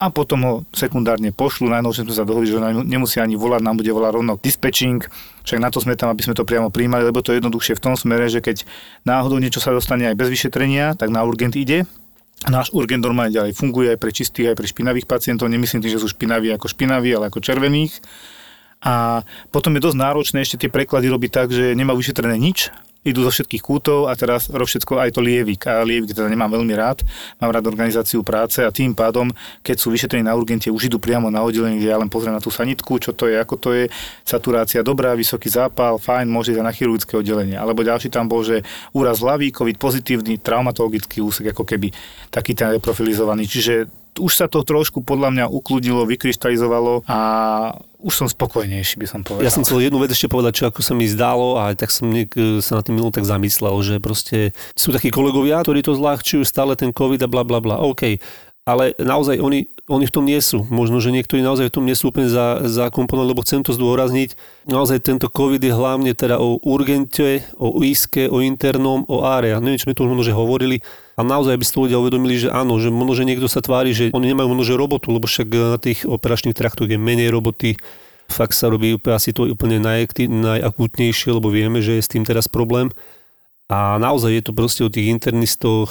[0.00, 1.66] a potom ho sekundárne pošlu.
[1.68, 5.02] Najnovšie sme sa dohodli, že nemusí ani volať, nám bude volať rovno dispatching,
[5.42, 7.82] však na to sme tam, aby sme to priamo príjmali, lebo to je jednoduchšie v
[7.82, 8.62] tom smere, že keď
[9.02, 11.88] náhodou niečo sa dostane aj bez vyšetrenia, tak na urgent ide,
[12.48, 15.52] Náš urgent normálne ďalej funguje aj pre čistých, aj pre špinavých pacientov.
[15.52, 18.00] Nemyslím tým, že sú špinaví ako špinaví, ale ako červených.
[18.80, 19.20] A
[19.52, 23.32] potom je dosť náročné ešte tie preklady robiť tak, že nemá vyšetrené nič idú zo
[23.32, 25.64] všetkých kútov a teraz rob všetko aj to lievik.
[25.64, 27.00] A lievik teda nemám veľmi rád,
[27.40, 29.32] mám rád organizáciu práce a tým pádom,
[29.64, 32.44] keď sú vyšetrení na urgente, už idú priamo na oddelenie, kde ja len pozriem na
[32.44, 33.84] tú sanitku, čo to je, ako to je,
[34.24, 37.56] saturácia dobrá, vysoký zápal, fajn, môže ísť na chirurgické oddelenie.
[37.56, 38.60] Alebo ďalší tam bol, že
[38.92, 41.88] úraz hlavy, COVID pozitívny, traumatologický úsek, ako keby
[42.28, 43.48] taký ten profilizovaný.
[43.48, 47.18] Čiže už sa to trošku podľa mňa ukludilo, vykryštalizovalo a
[48.00, 49.44] už som spokojnejší, by som povedal.
[49.44, 52.08] Ja som chcel jednu vec ešte povedať, čo ako sa mi zdalo a tak som
[52.08, 56.44] niek- sa na tým minul tak zamyslel, že proste sú takí kolegovia, ktorí to zľahčujú
[56.44, 57.76] stále ten COVID a bla bla bla.
[57.80, 58.20] OK,
[58.70, 60.62] ale naozaj oni, oni v tom nie sú.
[60.70, 62.62] Možno, že niektorí naozaj v tom nie sú úplne za,
[63.10, 64.38] lebo chcem to zdôrazniť.
[64.70, 69.58] Naozaj tento COVID je hlavne teda o urgente, o iske, o internom, o área.
[69.58, 70.86] Neviem, či sme to možno, že hovorili.
[71.18, 73.90] A naozaj by si to ľudia uvedomili, že áno, že možno, že niekto sa tvári,
[73.90, 77.74] že oni nemajú možno, že robotu, lebo však na tých operačných traktoch je menej roboty,
[78.30, 82.94] fakt sa robí asi to úplne najakútnejšie, lebo vieme, že je s tým teraz problém.
[83.66, 85.90] A naozaj je to proste o tých internistoch,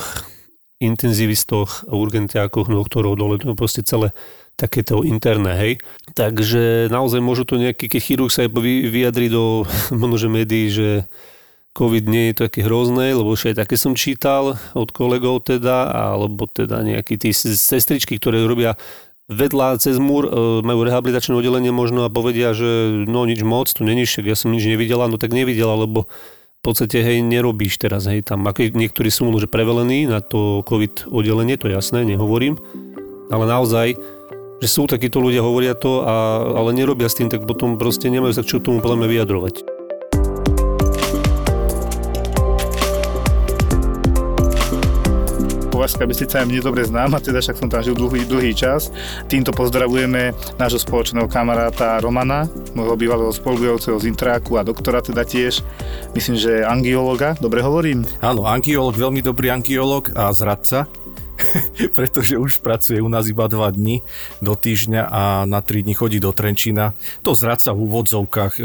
[0.79, 4.15] intenzivistoch, urgentiákoch, doktorov dole, to je proste celé
[4.55, 5.73] takéto interné, hej.
[6.15, 11.07] Takže naozaj môžu to nejaký, keď chirurg sa vyjadri do množe médií, že
[11.77, 16.49] COVID nie je také hrozné, lebo už aj také som čítal od kolegov teda, alebo
[16.49, 18.75] teda nejakí tí sestričky, ktoré robia
[19.29, 20.31] vedľa cez múr, e,
[20.65, 24.49] majú rehabilitačné oddelenie možno a povedia, že no nič moc, tu není však, ja som
[24.49, 26.09] nič nevidela, no tak nevidela, lebo
[26.69, 31.57] podstate, hej, nerobíš teraz, hej, tam, ako niektorí sú možno prevelení na to COVID oddelenie,
[31.57, 32.61] to jasné, nehovorím,
[33.33, 33.97] ale naozaj,
[34.59, 38.37] že sú takíto ľudia, hovoria to, a, ale nerobia s tým, tak potom proste nemajú
[38.37, 39.78] sa čo tomu podľa vyjadrovať.
[45.79, 48.91] Považská Bystrica je mne dobre známa, teda však som tam žil dlhý, dlhý čas.
[49.31, 55.63] Týmto pozdravujeme nášho spoločného kamaráta Romana, môjho bývalého spolubujúceho z Intráku a doktora teda tiež.
[56.11, 58.03] Myslím, že angiologa, dobre hovorím?
[58.19, 60.83] Áno, angiolog, veľmi dobrý angiolog a zradca.
[61.97, 64.01] pretože už pracuje u nás iba 2 dní
[64.43, 66.93] do týždňa a na 3 dní chodí do Trenčína.
[67.23, 68.61] To zradca v úvodzovkách, e,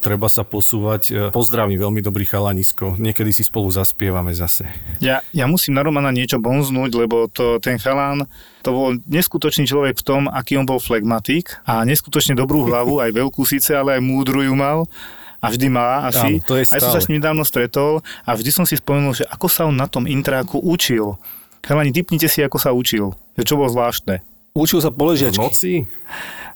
[0.00, 1.02] treba sa posúvať.
[1.08, 2.96] E, pozdravím, veľmi dobrý chalanisko.
[2.98, 4.68] Niekedy si spolu zaspievame zase.
[5.02, 8.28] Ja, ja musím na Romana niečo bonznúť, lebo to, ten chalán,
[8.62, 13.14] to bol neskutočný človek v tom, aký on bol flegmatik a neskutočne dobrú hlavu, aj
[13.14, 14.84] veľkú síce, ale aj múdru ju mal
[15.38, 16.42] a vždy má asi.
[16.42, 19.14] Áno, to je Aj som sa s ním dávno stretol a vždy som si spomenul,
[19.14, 21.14] že ako sa on na tom intráku učil.
[21.60, 23.12] Chalani, typnite si, ako sa učil.
[23.34, 24.20] Že čo bolo zvláštne.
[24.52, 25.86] Učil sa po V noci?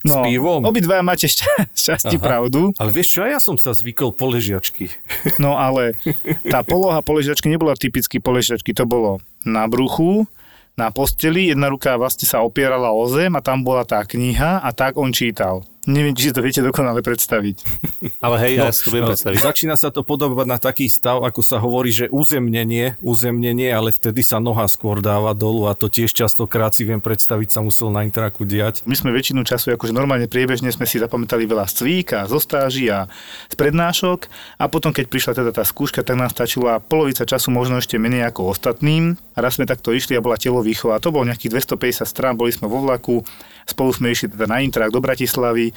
[0.02, 0.66] S No, pivom?
[0.66, 2.24] obidvaja máte šťa- šťastí Aha.
[2.24, 2.74] pravdu.
[2.74, 4.90] Ale vieš čo, ja som sa zvykol po ležiačky.
[5.38, 5.94] No ale
[6.42, 10.26] tá poloha poležiačky nebola typicky poležiačky, to bolo na bruchu,
[10.74, 14.68] na posteli, jedna ruka vlastne sa opierala o zem a tam bola tá kniha a
[14.72, 15.62] tak on čítal.
[15.82, 17.56] Neviem, či si to viete dokonale predstaviť.
[18.24, 19.42] Ale hej, No, ja si to viem predstaviť.
[19.42, 24.22] Začína sa to podobať na taký stav, ako sa hovorí, že uzemnenie, uzemnenie, ale vtedy
[24.22, 28.06] sa noha skôr dáva dolu a to tiež častokrát si viem predstaviť sa musel na
[28.06, 28.86] interaku diať.
[28.86, 32.86] My sme väčšinu času, akože normálne priebežne sme si zapamätali veľa z cvíka, zo stáží
[32.86, 33.10] a
[33.50, 34.30] z prednášok
[34.62, 38.30] a potom, keď prišla teda tá skúška, tak nám stačila polovica času, možno ešte menej
[38.30, 39.18] ako ostatným.
[39.34, 41.00] A raz sme takto išli a bola telovýchova.
[41.00, 43.24] To bolo nejakých 250 strán, boli sme vo vlaku,
[43.66, 45.72] spolu sme išli teda na Intrak do Bratislavy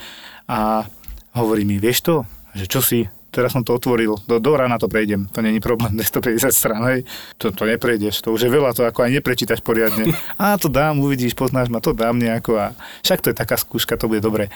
[0.50, 0.86] a
[1.36, 2.16] hovorí mi, vieš to,
[2.56, 3.04] že čo si,
[3.36, 7.04] teraz som to otvoril, do, do rána to prejdem, to není problém, 250 strán, hej,
[7.36, 10.16] to, to neprejdeš, to už je veľa, to ako aj neprečítaš poriadne.
[10.42, 12.66] A to dám, uvidíš, poznáš ma, to dám nejako a
[13.04, 14.48] však to je taká skúška, to bude dobre.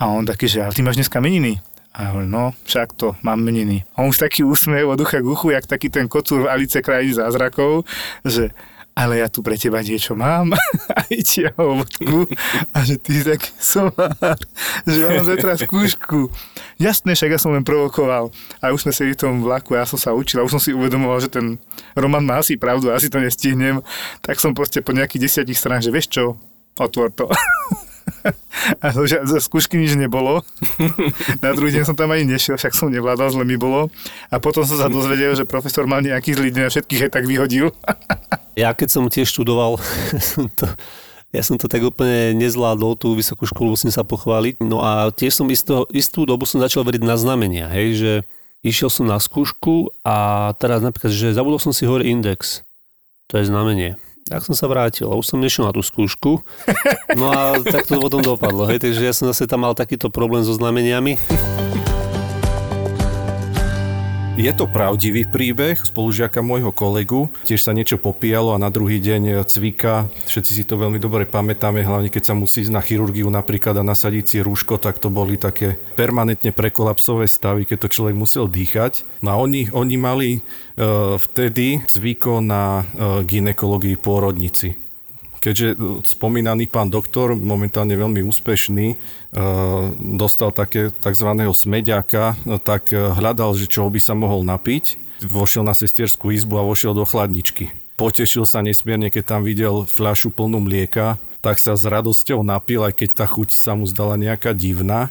[0.00, 1.60] A on taký, že ale ty máš dneska meniny.
[1.92, 3.84] A hovorím, no, však to, mám meniny.
[3.92, 6.80] A on už taký úsmev od ucha k uchu, jak taký ten kocúr v Alice
[6.80, 7.84] krajiny zázrakov,
[8.24, 8.56] že
[8.92, 10.52] ale ja tu pre teba niečo mám
[10.96, 12.28] a ide vodku
[12.76, 14.36] a že ty taký somár,
[14.84, 16.28] že ja mám zajtra skúšku.
[16.76, 18.28] Jasné, však ja som len provokoval
[18.60, 20.76] a už sme sedeli v tom vlaku, ja som sa učil a už som si
[20.76, 21.56] uvedomoval, že ten
[21.96, 23.80] Roman má asi pravdu, asi to nestihnem,
[24.20, 26.24] tak som proste po nejakých desiatich stranách, že vieš čo,
[26.76, 27.28] otvor to.
[28.82, 30.46] A že za skúšky nič nebolo.
[31.44, 33.90] Na druhý deň som tam ani nešiel, však som nevládal, zle mi bolo.
[34.30, 37.24] A potom som sa dozvedel, že profesor mal nejaký zlý deň a všetkých aj tak
[37.26, 37.74] vyhodil.
[38.54, 39.80] Ja keď som tiež študoval,
[40.58, 40.64] to,
[41.32, 44.60] ja som to tak úplne nezvládol, tú vysokú školu musím sa pochváliť.
[44.60, 48.12] No a tiež som istú, istú dobu som začal veriť na znamenia, hej, že
[48.60, 52.62] išiel som na skúšku a teraz napríklad, že zabudol som si hore index.
[53.32, 53.96] To je znamenie.
[54.30, 56.46] Tak som sa vrátil a už som nešiel na tú skúšku.
[57.18, 58.70] No a tak to potom dopadlo.
[58.70, 61.18] Hej, takže ja som zase tam mal takýto problém so znameniami.
[64.32, 67.28] Je to pravdivý príbeh spolužiaka môjho kolegu.
[67.44, 70.08] Tiež sa niečo popíjalo a na druhý deň cvika.
[70.24, 73.84] Všetci si to veľmi dobre pamätáme, hlavne keď sa musí ísť na chirurgiu napríklad a
[73.84, 79.04] nasadiť si rúško, tak to boli také permanentne prekolapsové stavy, keď to človek musel dýchať.
[79.20, 80.40] No a oni, oni mali e,
[81.20, 84.81] vtedy cviko na e, ginekológii pôrodnici
[85.42, 85.74] keďže
[86.06, 88.96] spomínaný pán doktor, momentálne veľmi úspešný, e,
[90.14, 91.28] dostal také tzv.
[91.50, 95.02] smediaka, tak e, hľadal, že čo by sa mohol napiť.
[95.26, 97.74] Vošiel na sestierskú izbu a vošiel do chladničky.
[97.98, 102.94] Potešil sa nesmierne, keď tam videl fľašu plnú mlieka, tak sa s radosťou napil, aj
[102.94, 105.10] keď tá chuť sa mu zdala nejaká divná.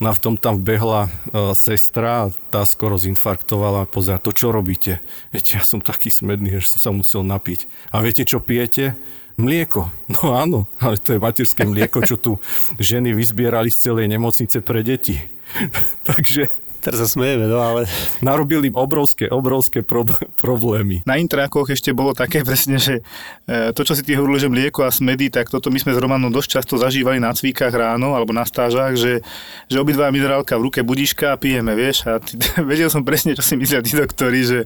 [0.00, 1.10] No a v tom tam vbehla e,
[1.56, 3.88] sestra tá skoro zinfarktovala.
[3.88, 5.00] Pozera, to čo robíte?
[5.32, 7.68] Viete, ja som taký smedný, že som sa musel napiť.
[7.92, 8.96] A viete, čo pijete?
[9.38, 9.92] Mlieko.
[10.10, 12.42] No áno, ale to je materské mlieko, čo tu
[12.80, 15.20] ženy vyzbierali z celej nemocnice pre deti.
[16.08, 17.84] Takže Teraz sa smejeme, no ale...
[18.24, 21.04] narobili obrovské, obrovské prob- problémy.
[21.04, 23.04] Na intrákoch ešte bolo také presne, že
[23.44, 26.00] e, to, čo si ty hovoril, že mlieko a smedy, tak toto my sme s
[26.00, 29.20] Romanom dosť často zažívali na cvíkach ráno alebo na stážach, že,
[29.68, 32.08] že obidva minerálka v ruke budiška a pijeme, vieš.
[32.08, 34.58] A ty, vedel som presne, čo si myslia tí doktori, že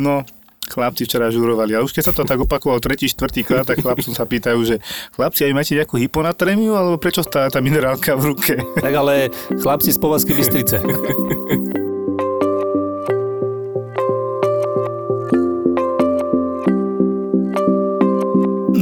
[0.00, 0.24] no,
[0.68, 1.74] chlapci včera žurovali.
[1.74, 4.76] A už keď sa to tak opakovalo tretí, štvrtý krát, tak chlapcom sa pýtajú, že
[5.16, 8.54] chlapci, aj máte nejakú hyponatremiu, alebo prečo stále tá minerálka v ruke?
[8.76, 10.78] Tak ale chlapci z Povazky Bystrice.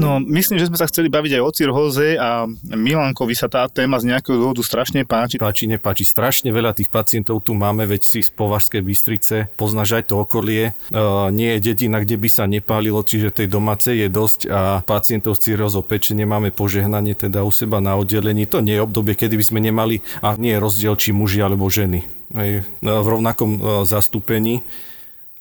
[0.07, 3.99] No, myslím, že sme sa chceli baviť aj o cirhóze a Milankovi sa tá téma
[3.99, 5.35] z nejakého dôvodu strašne páči.
[5.42, 6.07] Páči, nepáči.
[6.07, 10.79] Strašne veľa tých pacientov tu máme, veď si z Považskej Bystrice, poznáš aj to okolie.
[10.95, 15.35] Uh, nie je dedina, kde by sa nepálilo, čiže tej domácej je dosť a pacientov
[15.35, 18.47] s cirhózou pečene máme požehnanie teda u seba na oddelení.
[18.47, 21.66] To nie je obdobie, kedy by sme nemali, a nie je rozdiel, či muži alebo
[21.66, 22.07] ženy.
[22.31, 24.62] Hej, no, v rovnakom uh, zastúpení.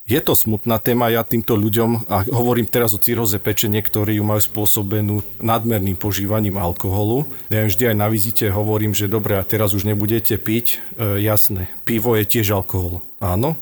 [0.06, 4.24] Je to smutná téma, ja týmto ľuďom, a hovorím teraz o cirhoze pečenie, ktorí ju
[4.24, 7.26] majú spôsobenú nadmerným požívaním alkoholu.
[7.50, 11.26] Ja im vždy aj na vizite hovorím, že dobre, a teraz už nebudete piť, e,
[11.26, 13.58] jasné, pivo je tiež alkohol, áno.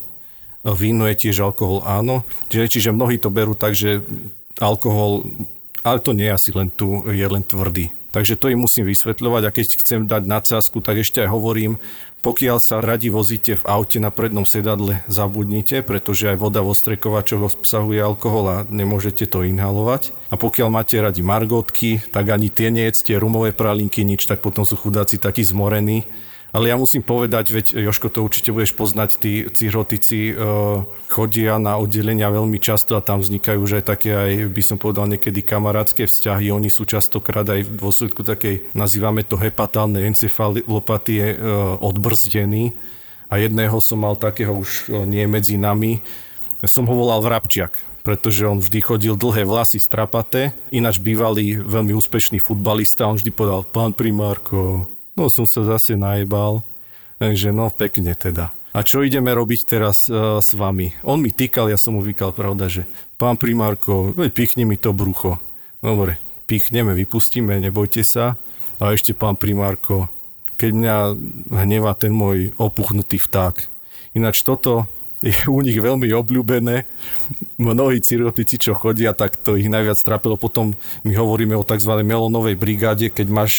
[0.67, 2.27] Víno je tiež alkohol, áno.
[2.51, 4.03] Čiže, čiže mnohí to berú tak, že
[4.59, 5.23] alkohol,
[5.79, 7.95] ale to nie je asi len tu, je len tvrdý.
[8.13, 11.81] Takže to im musím vysvetľovať a keď chcem dať nadsázku, tak ešte aj hovorím,
[12.23, 17.51] pokiaľ sa radi vozíte v aute na prednom sedadle, zabudnite, pretože aj voda vo strekovačoch
[17.51, 20.15] obsahuje alkohol a nemôžete to inhalovať.
[20.31, 24.79] A pokiaľ máte radi margotky, tak ani tie nejedzte, rumové pralinky, nič, tak potom sú
[24.79, 26.07] chudáci takí zmorení
[26.53, 30.33] ale ja musím povedať, veď Joško, to určite budeš poznať, tí cirhotici e,
[31.09, 35.09] chodia na oddelenia veľmi často a tam vznikajú už aj také aj, by som povedal,
[35.09, 36.53] niekedy kamarátske vzťahy.
[36.53, 41.35] Oni sú častokrát aj v dôsledku takej, nazývame to hepatálne encefalopatie, e,
[41.81, 42.77] odbrzdení.
[43.33, 46.05] A jedného som mal takého už e, nie medzi nami,
[46.61, 52.35] som ho volal Vrabčiak pretože on vždy chodil dlhé vlasy strapaté, ináč bývalý veľmi úspešný
[52.43, 56.65] futbalista, on vždy povedal, pán primárko, No som sa zase najbal,
[57.21, 58.49] takže no pekne teda.
[58.73, 60.97] A čo ideme robiť teraz uh, s vami?
[61.05, 62.89] On mi týkal, ja som mu vykal, pravda, že
[63.21, 65.37] pán primárko, pichni mi to brucho.
[65.77, 66.17] Dobre,
[66.49, 68.41] pichneme, vypustíme, nebojte sa.
[68.81, 70.09] A ešte pán primárko,
[70.57, 70.95] keď mňa
[71.53, 73.69] hnevá ten môj opuchnutý vták.
[74.17, 74.89] Ináč toto
[75.21, 76.89] je u nich veľmi obľúbené.
[77.61, 80.35] Mnohí cirhotici, čo chodia, tak to ich najviac trápilo.
[80.35, 80.73] Potom
[81.05, 81.93] my hovoríme o tzv.
[82.01, 83.53] melonovej brigáde, keď máš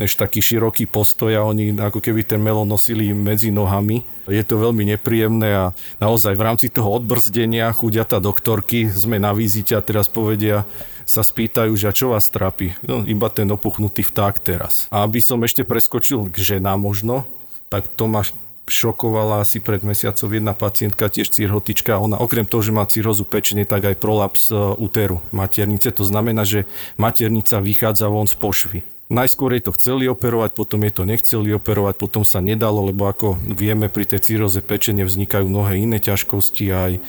[0.00, 4.00] než taký široký postoj a oni ako keby ten melón nosili medzi nohami.
[4.24, 5.64] Je to veľmi nepríjemné a
[6.00, 10.64] naozaj v rámci toho odbrzdenia chudiata doktorky sme na vizite a teraz povedia,
[11.10, 12.78] sa spýtajú, že čo vás trápi?
[12.86, 14.86] No, iba ten opuchnutý vták teraz.
[14.94, 17.26] A aby som ešte preskočil k ženám možno,
[17.66, 18.22] tak to ma
[18.70, 21.98] šokovala asi pred mesiacom jedna pacientka, tiež cirhotička.
[21.98, 25.90] Ona okrem toho, že má cirhozu pečenie, tak aj prolaps úteru e, maternice.
[25.90, 28.80] To znamená, že maternica vychádza von z pošvy.
[29.10, 33.42] Najskôr je to chceli operovať, potom je to nechceli operovať, potom sa nedalo, lebo ako
[33.42, 37.00] vieme, pri tej círoze pečene vznikajú mnohé iné ťažkosti, aj e,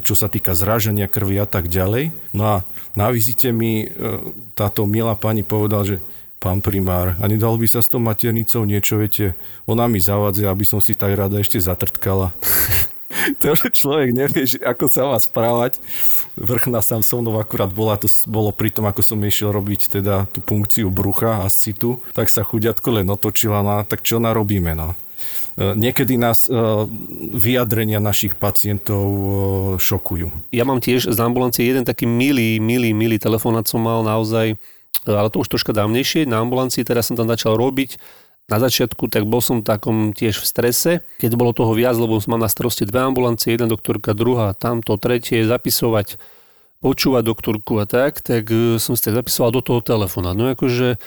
[0.00, 2.16] čo sa týka zrážania krvi a tak ďalej.
[2.32, 2.56] No a
[2.96, 3.86] na vizite mi e,
[4.56, 5.96] táto milá pani povedala, že
[6.40, 9.36] pán primár, a nedalo by sa s tou maternicou niečo, viete,
[9.68, 12.32] ona mi zavadze, aby som si tak rada ešte zatrtkala.
[13.40, 15.78] to, že človek nevie, že ako sa má správať.
[16.32, 20.88] Vrchná Samsonov akurát bola, to bolo pri tom, ako som išiel robiť teda tú funkciu
[20.88, 24.96] brucha a citu, tak sa chudiatko len otočila, no tak čo narobíme, no.
[25.60, 26.56] E, niekedy nás e,
[27.36, 29.28] vyjadrenia našich pacientov e,
[29.76, 30.32] šokujú.
[30.56, 34.56] Ja mám tiež z ambulancie jeden taký milý, milý, milý telefonát som mal naozaj,
[35.04, 36.24] ale to už troška dávnejšie.
[36.24, 38.00] Na ambulancii teraz som tam začal robiť
[38.50, 42.36] na začiatku, tak bol som takom tiež v strese, keď bolo toho viac, lebo som
[42.36, 46.18] mal na starosti dve ambulancie, jedna doktorka, druhá, tamto, tretie, zapisovať,
[46.82, 50.34] počúvať doktorku a tak, tak e, som si tak zapisoval do toho telefóna.
[50.34, 50.98] No akože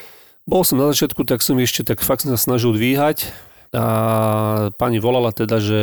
[0.48, 3.30] bol som na začiatku, tak som ešte tak fakt sa snažil dvíhať
[3.76, 3.86] a
[4.80, 5.80] pani volala teda, že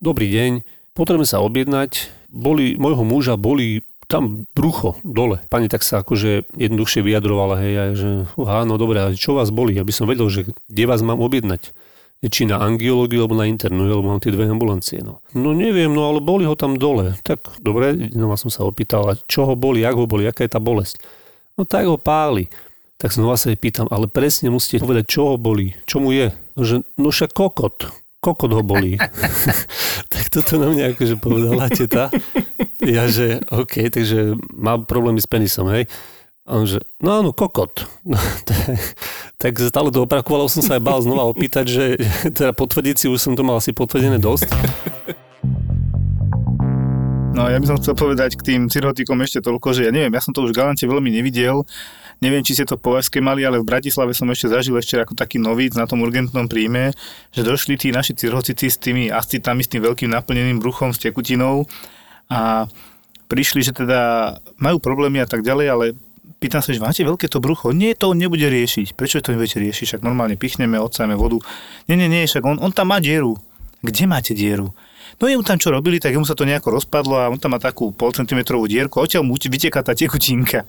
[0.00, 0.52] dobrý deň,
[0.96, 5.44] potrebujeme sa objednať, boli, môjho muža boli tam brucho dole.
[5.52, 8.08] Pani tak sa akože jednoduchšie vyjadrovala, hej, aj, že
[8.40, 11.70] áno, dobre, a čo vás boli, aby som vedel, že kde vás mám objednať.
[12.18, 15.06] Či na angiológiu, alebo na internú, lebo mám tie dve ambulancie.
[15.06, 15.22] No.
[15.38, 17.14] no neviem, no ale boli ho tam dole.
[17.22, 20.58] Tak dobre, znova som sa opýtal, čo ho boli, jak ho boli, aká je tá
[20.58, 20.98] bolesť.
[21.54, 22.50] No tak ho páli.
[22.98, 26.34] Tak znova sa jej pýtam, ale presne musíte povedať, čo ho boli, čo mu je.
[26.58, 27.86] No, že, no však kokot
[28.18, 28.98] kokot ho bolí.
[30.12, 32.10] tak toto na mňa akože povedala teta.
[32.82, 35.86] Ja, že OK, takže má problémy s penisom, hej.
[36.48, 37.84] A on že, no áno, kokot.
[39.42, 41.84] tak stále to opakovalo, som sa aj bál znova opýtať, že
[42.36, 44.48] teda potvrdiť si, už som to mal asi potvrdené dosť.
[47.38, 50.18] No ja by som chcel povedať k tým cirhotikom ešte toľko, že ja neviem, ja
[50.18, 51.62] som to už Galante veľmi nevidel,
[52.18, 55.14] neviem, či ste to po Považské mali, ale v Bratislave som ešte zažil ešte ako
[55.14, 56.90] taký nový na tom urgentnom príjme,
[57.30, 61.68] že došli tí naši cirhotici s tými ascitami, s tým veľkým naplneným bruchom, s tekutinou
[62.32, 62.66] a
[63.28, 65.84] prišli, že teda majú problémy a tak ďalej, ale
[66.40, 67.70] pýtam sa, že máte veľké to brucho?
[67.70, 68.96] Nie, to on nebude riešiť.
[68.96, 69.84] Prečo to nebudete riešiť?
[69.94, 71.38] Však normálne pichneme, odsajeme vodu.
[71.86, 73.36] Nie, nie, nie, však on, on tam má dieru.
[73.84, 74.74] Kde máte dieru?
[75.18, 77.58] No jemu tam čo robili, tak jemu sa to nejako rozpadlo a on tam má
[77.58, 80.62] takú pol centimetrovú dierku odtiaľ mu vyteká tá tekutinka.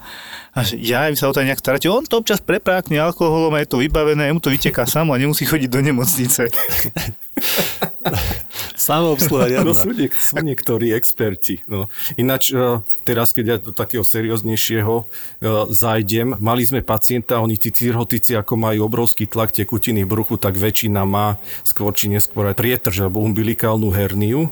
[0.57, 1.85] A že ja, vy sa o to nejak staráte.
[1.85, 5.45] On to občas preprákne alkoholom a je to vybavené, jemu to vyteká samo a nemusí
[5.45, 6.49] chodiť do nemocnice.
[8.79, 11.61] Samoobsluha No sú, niek- sú niektorí experti.
[11.67, 11.91] No.
[12.15, 15.07] Ináč, uh, teraz keď ja do takého serióznejšieho uh,
[15.69, 20.55] zajdem, mali sme pacienta, oni tí cirhotici, ako majú obrovský tlak tekutiny v bruchu, tak
[20.55, 21.37] väčšina má
[21.67, 24.47] skôr či neskôr aj prietrž alebo umbilikálnu herniu,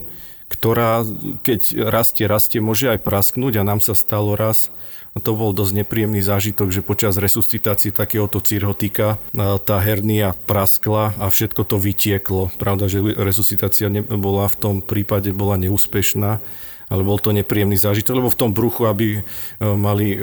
[0.48, 1.04] ktorá
[1.44, 4.72] keď rastie, rastie, môže aj prasknúť a nám sa stalo raz,
[5.20, 11.62] to bol dosť nepríjemný zážitok, že počas resuscitácie takéhoto cirhotika tá hernia praskla a všetko
[11.68, 12.54] to vytieklo.
[12.56, 16.40] Pravda, že resuscitácia bola v tom prípade bola neúspešná,
[16.88, 19.22] ale bol to nepríjemný zážitok, lebo v tom bruchu, aby e,
[19.60, 20.20] mali e,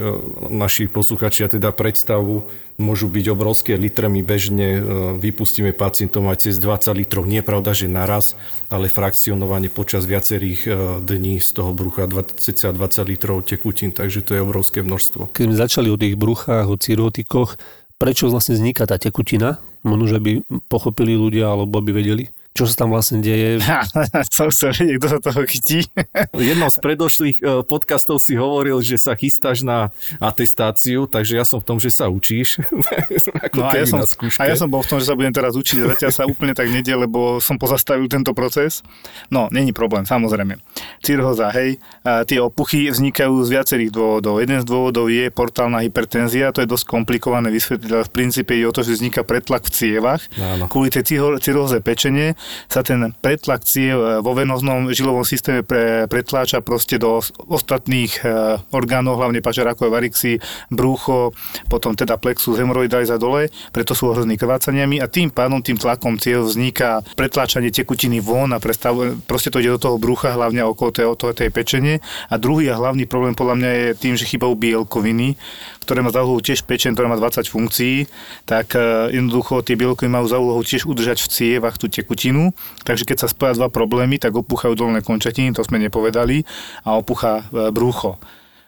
[0.48, 2.48] naši posluchači teda predstavu,
[2.80, 4.82] môžu byť obrovské litre, my bežne e,
[5.20, 7.28] vypustíme pacientom aj cez 20 litrov.
[7.28, 8.32] Nie pravda, že naraz,
[8.72, 10.66] ale frakcionovanie počas viacerých
[11.04, 15.36] dní z toho brucha 20, 20 litrov tekutín, takže to je obrovské množstvo.
[15.36, 17.60] Keď sme začali o tých bruchách, o cirotikoch,
[18.00, 19.60] prečo vlastne vzniká tá tekutina?
[19.84, 20.32] Možno, že by
[20.72, 23.58] pochopili ľudia, alebo by vedeli čo sa tam vlastne deje.
[24.30, 25.90] som chcel vedieť, kto sa toho chytí.
[26.54, 29.90] Jednom z predošlých e, podcastov si hovoril, že sa chystáš na
[30.22, 32.62] atestáciu, takže ja som v tom, že sa učíš.
[33.50, 33.98] Ako no a, ja som,
[34.38, 35.98] a ja som bol v tom, že sa budem teraz učiť.
[35.98, 38.86] Zatiaľ sa úplne tak nedie, lebo som pozastavil tento proces.
[39.34, 40.54] No, není problém, samozrejme.
[41.02, 44.38] Cirhoza, hej, a tie opuchy vznikajú z viacerých dôvodov.
[44.38, 48.62] Jeden z dôvodov je portálna hypertenzia, to je dosť komplikované vysvetliť, ale v princípe je
[48.62, 50.22] o to, že vzniká pretlak v cievach.
[50.38, 50.70] Áno.
[50.70, 52.38] Kvôli tej cirhoze pečenie
[52.68, 58.58] sa ten pretlak ciev e, vo venoznom žilovom systéme pre, pretláča proste do ostatných e,
[58.72, 61.32] orgánov, hlavne pažerákové varixy, brúcho,
[61.68, 66.16] potom teda plexus hemoroidalis a dole, preto sú ohrození krvácaniami a tým pádom tým tlakom
[66.18, 68.96] ciev vzniká pretláčanie tekutiny von a prestav,
[69.28, 71.98] proste to ide do toho brucha, hlavne okolo tej, tej pečenie.
[72.30, 75.36] A druhý a hlavný problém podľa mňa je tým, že chýbajú bielkoviny,
[75.84, 78.08] ktoré má za úlohu tiež pečen, ktorá má 20 funkcií,
[78.48, 82.56] tak e, jednoducho tie bielkoviny majú za úlohu tiež udržať v cievach tú tekutinu.
[82.82, 86.42] Takže keď sa spoja dva problémy, tak opúchajú dolné končatiny, to sme nepovedali,
[86.88, 88.16] a opúcha e, brúcho.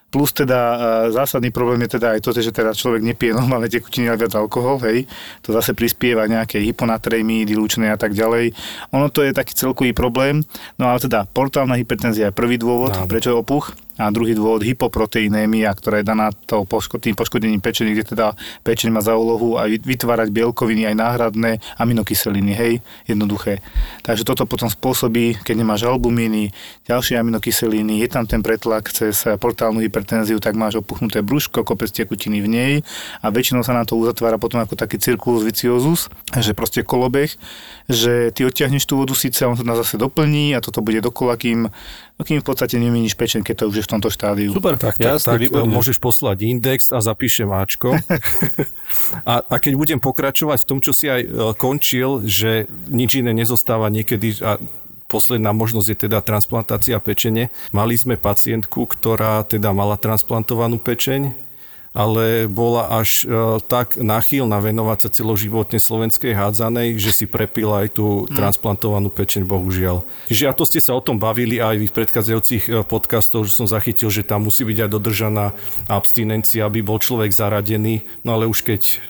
[0.06, 0.76] Plus teda e,
[1.10, 4.78] zásadný problém je teda aj to, že teraz človek nepije normálne tekutiny, ale viac alkohol,
[4.86, 5.04] hej.
[5.42, 8.54] To zase prispieva nejaké hyponatrémy, dilúčne a tak ďalej.
[8.94, 10.46] Ono to je taký celkový problém.
[10.78, 13.10] No ale teda portálna hypertenzia je prvý dôvod, Áno.
[13.10, 18.26] prečo je opuch a druhý dôvod hypoproteinémia, ktorá je daná tým poškodením pečení, kde teda
[18.60, 22.72] pečeň má za úlohu aj vytvárať bielkoviny, aj náhradné aminokyseliny, hej,
[23.08, 23.64] jednoduché.
[24.04, 26.52] Takže toto potom spôsobí, keď nemáš albumíny,
[26.84, 32.44] ďalšie aminokyseliny, je tam ten pretlak cez portálnu hypertenziu, tak máš opuchnuté brúško, kopec tekutiny
[32.44, 32.72] v nej
[33.24, 37.32] a väčšinou sa na to uzatvára potom ako taký cirkulus viciosus, že proste kolobeh,
[37.88, 41.72] že ty odtiahneš tú vodu síce, on nás zase doplní a toto bude dokola, kým
[42.16, 44.48] No kým v podstate nemíniš pečen, keď to už je v tomto štádiu.
[44.48, 47.92] Super, tak, tak, Jasne, tak môžeš poslať index a zapíšem Ačko.
[49.30, 51.28] a, a keď budem pokračovať v tom, čo si aj e,
[51.60, 54.56] končil, že nič iné nezostáva niekedy a
[55.12, 57.52] posledná možnosť je teda transplantácia pečene.
[57.70, 61.45] Mali sme pacientku, ktorá teda mala transplantovanú pečeň,
[61.96, 67.96] ale bola až e, tak náchylná venovať sa celoživotne slovenskej hádzanej, že si prepila aj
[67.96, 68.36] tú mm.
[68.36, 70.04] transplantovanú pečeň, bohužiaľ.
[70.28, 73.64] Čiže a to ste sa o tom bavili aj v predchádzajúcich e, podcastoch, že som
[73.64, 75.46] zachytil, že tam musí byť aj dodržaná
[75.88, 79.00] abstinencia, aby bol človek zaradený, no ale už keď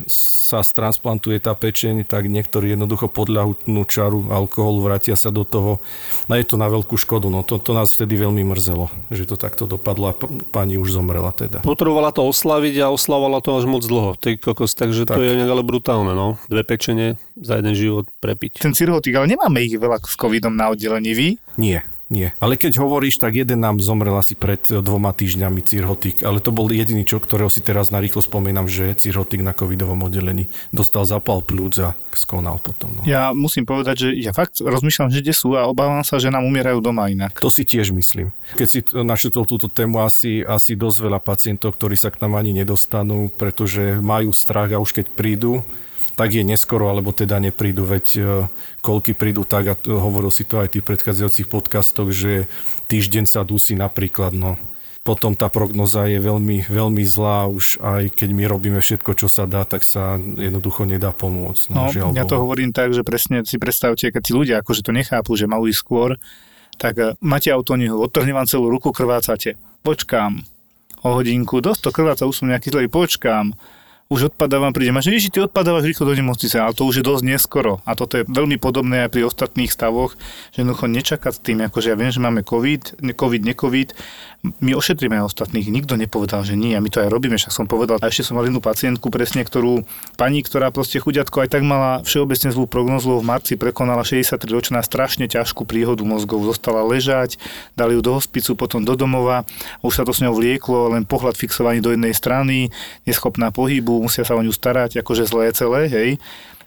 [0.47, 3.59] sa transplantuje tá pečeň, tak niektorí jednoducho podľahú
[3.91, 5.83] čaru alkoholu, vrátia sa do toho.
[6.31, 9.35] No je to na veľkú škodu, no to, to nás vtedy veľmi mrzelo, že to
[9.35, 10.15] takto dopadlo a
[10.55, 11.67] pani už zomrela teda.
[11.67, 14.15] Potrebovala to oslaviť a oslavovala to až moc dlho.
[14.15, 15.19] Ty kokos, takže tak.
[15.19, 16.39] to je nejak ale brutálne, no.
[16.47, 18.63] Dve pečenie za jeden život prepiť.
[18.63, 21.29] Ten cirhotik, ale nemáme ich veľa s covidom na oddelení, vy?
[21.59, 21.96] Nie.
[22.07, 22.31] Nie.
[22.39, 26.71] Ale keď hovoríš, tak jeden nám zomrel asi pred dvoma týždňami cirhotik, ale to bol
[26.71, 31.43] jediný čo, ktorého si teraz na rýchlo spomínam, že cirhotik na covidovom oddelení dostal zapal
[31.43, 32.95] plúc a skonal potom.
[32.97, 33.01] No.
[33.05, 36.47] Ja musím povedať, že ja fakt rozmýšľam, že kde sú a obávam sa, že nám
[36.47, 37.37] umierajú doma inak.
[37.43, 38.31] To si tiež myslím.
[38.55, 42.55] Keď si našetol túto tému, asi, asi dosť veľa pacientov, ktorí sa k nám ani
[42.57, 45.67] nedostanú, pretože majú strach a už keď prídu,
[46.17, 48.21] tak je neskoro, alebo teda neprídu, veď e,
[48.81, 52.49] koľky prídu tak, a hovoril si to aj v tých predchádzajúcich podcastoch, že
[52.89, 54.57] týždeň sa dusí napríklad, no
[55.07, 59.47] potom tá prognoza je veľmi, veľmi zlá, už aj keď my robíme všetko, čo sa
[59.47, 61.71] dá, tak sa jednoducho nedá pomôcť.
[61.71, 64.91] No, no ja to hovorím tak, že presne si predstavte, keď tí ľudia akože to
[64.91, 66.19] nechápu, že majú ísť skôr,
[66.75, 69.55] tak e, máte autónihu, odtrhne vám celú ruku, krvácate.
[69.87, 70.43] Počkám
[71.07, 73.55] o hodinku, dosť to krváca, už som nejaký zlej, počkám
[74.07, 77.27] už odpadávam, prídem a že ty odpadávaš rýchlo do nemocnice, ale to už je dosť
[77.27, 77.83] neskoro.
[77.83, 80.15] A toto je veľmi podobné aj pri ostatných stavoch,
[80.55, 83.99] že jednoducho nečakať s tým, akože ja viem, že máme COVID, COVID, necovid,
[84.63, 86.77] my ošetríme ostatných, nikto nepovedal, že nie.
[86.79, 87.99] A my to aj robíme, však som povedal.
[87.99, 89.83] A ešte som mal jednu pacientku presne, ktorú
[90.15, 94.81] pani, ktorá proste chuďatko aj tak mala všeobecne zlú prognozu, v marci prekonala 63 ročná
[94.87, 97.41] strašne ťažkú príhodu mozgov, zostala ležať,
[97.75, 99.43] dali ju do hospicu, potom do domova,
[99.83, 102.71] už sa to s ňou vlieklo, len pohľad fixovaný do jednej strany,
[103.09, 106.11] neschopná pohybu, musia sa o ňu starať, akože zlé celé, hej.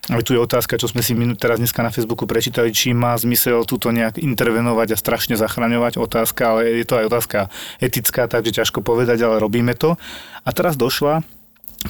[0.10, 3.68] Ale tu je otázka, čo sme si teraz dneska na Facebooku prečítali, či má zmysel
[3.68, 6.02] túto nejak intervenovať a strašne zachraňovať.
[6.02, 7.40] Otázka, ale je to aj otázka
[7.78, 10.00] etická, takže ťažko povedať, ale robíme to.
[10.48, 11.22] A teraz došla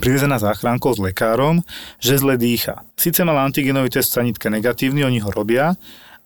[0.04, 1.64] privezená záchrankou s lekárom,
[2.02, 2.84] že zle dýcha.
[3.00, 5.80] Sice mal antigenový test sanitke negatívny, oni ho robia,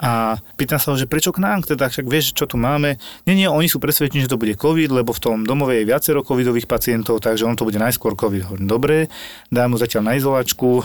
[0.04, 3.00] a pýtam sa ho, že prečo k nám, teda však vieš, čo tu máme.
[3.24, 6.20] Nie, nie, oni sú presvedčení, že to bude COVID, lebo v tom domove je viacero
[6.20, 8.52] covidových pacientov, takže on to bude najskôr COVID.
[8.52, 9.08] Hovorím, dobre,
[9.48, 10.84] dám mu zatiaľ na izolačku,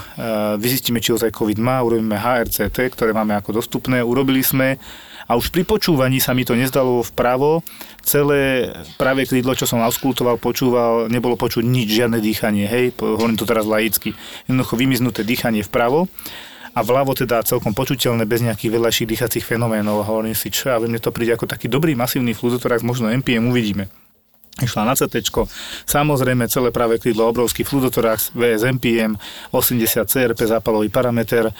[0.62, 4.78] vyzistíme, či ozaj COVID má, urobíme HRCT, ktoré máme ako dostupné, urobili sme.
[5.28, 7.60] A už pri počúvaní sa mi to nezdalo vpravo,
[8.00, 13.44] celé pravé krídlo, čo som auskultoval, počúval, nebolo počuť nič, žiadne dýchanie, hej, hovorím to
[13.44, 14.16] teraz laicky,
[14.46, 16.06] jednoducho vymiznuté dýchanie vpravo
[16.72, 20.02] a vľavo teda celkom počuteľné bez nejakých vedľajších dýchacích fenoménov.
[20.02, 23.52] A hovorím si, čo, a mne to príde ako taký dobrý masívny fluzotorax, možno MPM
[23.52, 24.07] uvidíme
[24.62, 25.30] išla na CT,
[25.86, 29.14] samozrejme celé práve krídlo, obrovský fludotorax, VSMPM,
[29.54, 31.52] 80 CRP, zápalový parameter, e,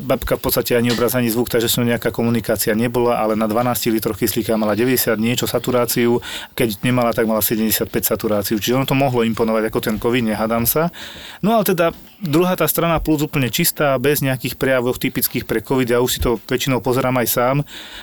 [0.00, 3.92] babka v podstate ani obraz, ani zvuk, takže som nejaká komunikácia nebola, ale na 12
[3.92, 6.20] litroch kyslíka mala 90 niečo saturáciu,
[6.52, 10.68] keď nemala, tak mala 75 saturáciu, čiže ono to mohlo imponovať ako ten COVID, nehádam
[10.68, 10.90] sa.
[11.40, 15.88] No ale teda druhá tá strana plus úplne čistá, bez nejakých prejavov typických pre COVID,
[15.94, 17.56] ja už si to väčšinou pozerám aj sám,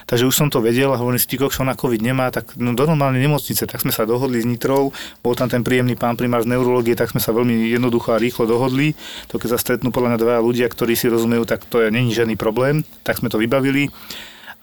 [0.08, 2.88] takže už som to vedel a hovorím si, čo na COVID nemá, tak no, do
[2.88, 6.48] normálnej nemocnice, tak sme sa dohodli dohodli s Nitrou, bol tam ten príjemný pán primár
[6.48, 8.96] z neurologie, tak sme sa veľmi jednoducho a rýchlo dohodli.
[9.28, 12.16] To keď sa stretnú podľa mňa dvaja ľudia, ktorí si rozumejú, tak to je není
[12.16, 13.92] žiadny problém, tak sme to vybavili.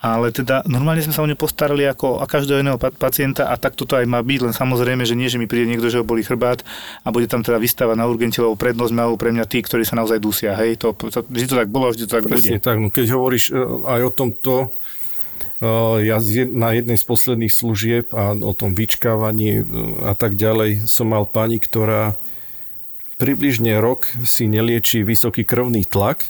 [0.01, 3.77] Ale teda normálne sme sa o ňu postarali ako a každého iného pacienta a tak
[3.77, 6.25] toto aj má byť, len samozrejme, že nie, že mi príde niekto, že ho boli
[6.25, 6.65] chrbát
[7.05, 10.01] a bude tam teda vystávať na urgente, lebo prednosť majú pre mňa tí, ktorí sa
[10.01, 10.57] naozaj dusia.
[10.57, 12.65] Hej, to, to, vždy to tak bolo, vždy to tak Presne bude.
[12.65, 14.53] tak, no keď hovoríš e, aj o tomto,
[16.01, 16.17] ja
[16.51, 19.65] na jednej z posledných služieb a o tom vyčkávaní
[20.05, 22.17] a tak ďalej som mal pani, ktorá
[23.21, 26.25] približne rok si nelieči vysoký krvný tlak,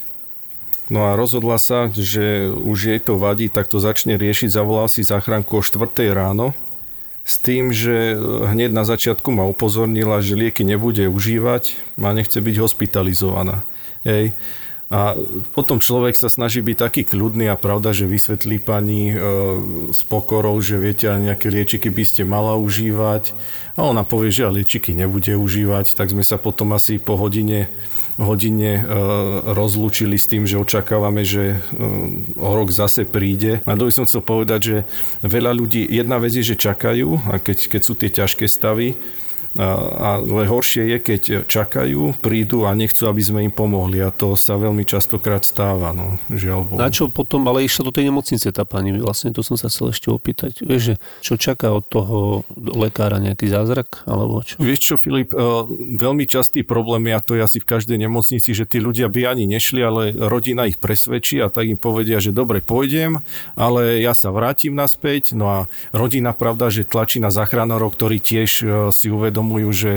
[0.91, 4.51] No a rozhodla sa, že už jej to vadí, tak to začne riešiť.
[4.51, 6.51] Zavolal si záchranku o 4 ráno
[7.23, 12.55] s tým, že hneď na začiatku ma upozornila, že lieky nebude užívať a nechce byť
[12.59, 13.63] hospitalizovaná.
[14.03, 14.35] Hej.
[14.91, 15.15] A
[15.55, 19.17] potom človek sa snaží byť taký kľudný a pravda, že vysvetlí pani e,
[19.95, 23.31] s pokorou, že viete, nejaké liečiky by ste mala užívať.
[23.79, 27.71] A ona povie, že liečiky nebude užívať, tak sme sa potom asi po hodine
[28.19, 28.83] hodine e,
[29.55, 31.87] rozlúčili s tým, že očakávame, že e,
[32.37, 33.63] o rok zase príde.
[33.63, 34.77] A to by som chcel povedať, že
[35.25, 38.99] veľa ľudí, jedna vec je, že čakajú a keď, keď sú tie ťažké stavy,
[39.59, 44.55] ale horšie je, keď čakajú, prídu a nechcú, aby sme im pomohli a to sa
[44.55, 45.91] veľmi častokrát stáva.
[45.91, 48.95] No, žiaľ Na čo potom ale išla do tej nemocnice tá pani?
[48.95, 50.63] Vlastne to som sa chcel ešte opýtať.
[50.63, 54.07] Vieš, že čo čaká od toho lekára nejaký zázrak?
[54.07, 54.55] Alebo čo?
[54.61, 55.43] Vieš čo, Filip, e,
[55.99, 59.45] veľmi častý problém, a to je asi v každej nemocnici, že tí ľudia by ani
[59.51, 63.19] nešli, ale rodina ich presvedčí a tak im povedia, že dobre, pôjdem,
[63.59, 65.35] ale ja sa vrátim naspäť.
[65.35, 65.59] No a
[65.91, 69.91] rodina, pravda, že tlačí na záchranárov, ktorí tiež e, si uvedomujú, uvedomujú, že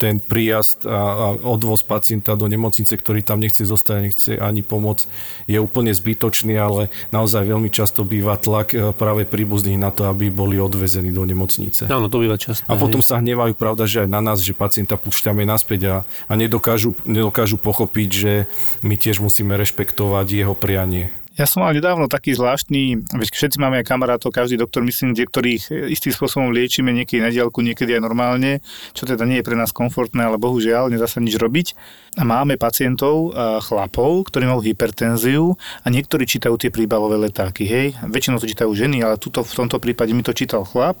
[0.00, 5.04] ten príjazd a, a odvoz pacienta do nemocnice, ktorý tam nechce zostať, nechce ani pomoc,
[5.44, 10.32] je úplne zbytočný, ale naozaj veľmi často býva tlak e, práve príbuzných na to, aby
[10.32, 11.84] boli odvezení do nemocnice.
[11.92, 12.64] Áno, to býva často.
[12.64, 15.96] A potom sa hnevajú, pravda, že aj na nás, že pacienta púšťame naspäť a,
[16.28, 18.32] a nedokážu, nedokážu pochopiť, že
[18.80, 21.12] my tiež musíme rešpektovať jeho prianie.
[21.38, 25.30] Ja som mal nedávno taký zvláštny, veď všetci máme aj kamarátov, každý doktor, myslím, kde
[25.30, 28.58] ktorých istým spôsobom liečíme niekedy na diálku, niekedy aj normálne,
[28.98, 31.78] čo teda nie je pre nás komfortné, ale bohužiaľ nedá sa nič robiť.
[32.18, 33.30] A máme pacientov,
[33.62, 37.94] chlapov, ktorí majú hypertenziu a niektorí čítajú tie príbalové letáky, hej.
[38.10, 40.98] Väčšinou to čítajú ženy, ale tuto, v tomto prípade mi to čítal chlap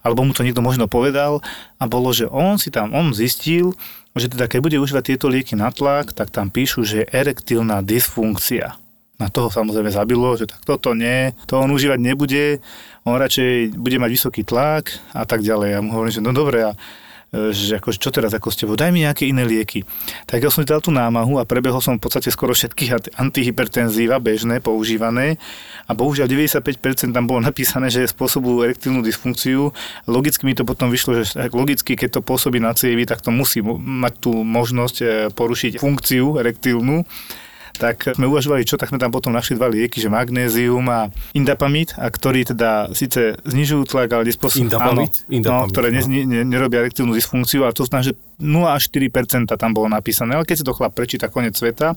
[0.00, 1.44] alebo mu to niekto možno povedal
[1.76, 3.76] a bolo, že on si tam, on zistil,
[4.16, 7.84] že teda keď bude užívať tieto lieky na tlak, tak tam píšu, že je erektilná
[7.84, 8.80] dysfunkcia.
[9.20, 12.64] Na toho samozrejme zabilo, že tak toto nie, to on užívať nebude,
[13.04, 15.76] on radšej bude mať vysoký tlak a tak ďalej.
[15.76, 16.72] Ja mu hovorím, že no dobre, a
[17.30, 19.86] E, že ako, čo teraz ako ste, daj mi nejaké iné lieky.
[20.26, 24.58] Tak ja som dal tú námahu a prebehol som v podstate skoro všetky antihypertenzíva bežné,
[24.58, 25.38] používané
[25.86, 29.70] a bohužiaľ 95% tam bolo napísané, že spôsobujú erektívnu dysfunkciu.
[30.10, 33.62] Logicky mi to potom vyšlo, že logicky, keď to pôsobí na cievy, tak to musí
[33.62, 37.06] mať tú možnosť e, porušiť funkciu erektívnu
[37.80, 41.96] tak sme uvažovali, čo, tak sme tam potom našli dva lieky, že magnézium a indapamid,
[41.96, 45.12] a ktorí teda síce znižujú tlak, ale nespôsobujú, indapamid?
[45.24, 46.04] Áno, indapamid, no, ktoré no.
[46.04, 50.36] Ne, ne, nerobia erektívnu dysfunkciu, ale to znamená, že 0 až 4% tam bolo napísané,
[50.36, 51.96] ale keď si to chlap prečíta konec sveta,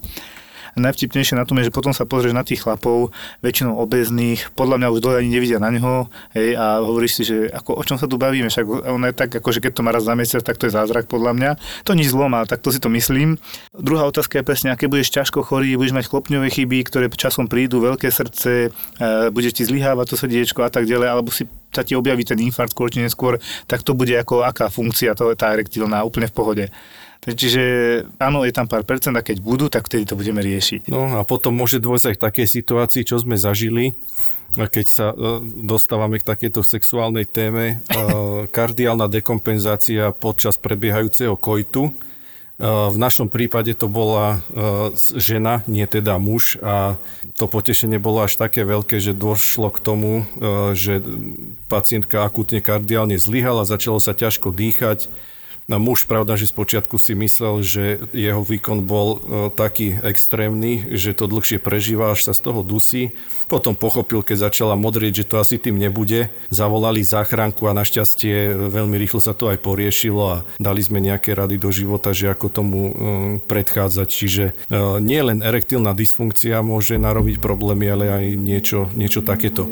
[0.75, 3.13] najvtipnejšie na tom je, že potom sa pozrieš na tých chlapov,
[3.45, 7.37] väčšinou obezných, podľa mňa už dole ani nevidia na neho, hej, a hovoríš si, že
[7.53, 9.91] ako, o čom sa tu bavíme, však on je tak, ako, že keď to má
[9.93, 11.51] raz za mesiac, tak to je zázrak podľa mňa.
[11.85, 13.37] To nič zlom, ale takto si to myslím.
[13.73, 17.79] Druhá otázka je presne, aké budeš ťažko chorý, budeš mať chlopňové chyby, ktoré časom prídu,
[17.79, 21.97] veľké srdce, e, budeš ti zlyhávať to srdiečko a tak ďalej, alebo si sa ti
[21.97, 25.53] objaví ten infarkt skôr či neskôr, tak to bude ako aká funkcia, to je tá
[25.57, 26.65] erektilná, úplne v pohode.
[27.23, 27.63] Čiže
[28.19, 30.91] áno, je tam pár percent a keď budú, tak vtedy to budeme riešiť.
[30.91, 33.95] No a potom môže dôjsť aj k takej situácii, čo sme zažili,
[34.53, 38.05] keď sa e, dostávame k takéto sexuálnej téme, e,
[38.57, 41.89] kardiálna dekompenzácia počas prebiehajúceho kojtu.
[41.89, 41.91] E,
[42.67, 44.43] v našom prípade to bola
[45.17, 47.01] žena, nie teda muž a
[47.39, 50.11] to potešenie bolo až také veľké, že došlo k tomu,
[50.77, 51.01] že
[51.65, 55.09] pacientka akutne kardiálne zlyhala, začalo sa ťažko dýchať,
[55.71, 59.19] No muž, pravda, že spočiatku si myslel, že jeho výkon bol e,
[59.55, 63.15] taký extrémny, že to dlhšie prežíva, až sa z toho dusí.
[63.47, 66.27] Potom pochopil, keď začala modrieť, že to asi tým nebude.
[66.51, 71.55] Zavolali záchranku a našťastie veľmi rýchlo sa to aj poriešilo a dali sme nejaké rady
[71.55, 72.93] do života, že ako tomu e,
[73.47, 74.07] predchádzať.
[74.11, 74.53] Čiže e,
[74.99, 79.71] nie len erektilná dysfunkcia môže narobiť problémy, ale aj niečo, niečo takéto.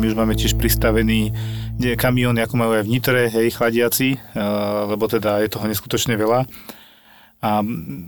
[0.00, 1.28] My už máme tiež pristavený
[2.00, 4.16] kamión, ako majú aj v Nitre, hej, chladiaci,
[4.88, 6.48] lebo teda je toho neskutočne veľa.
[7.44, 7.60] A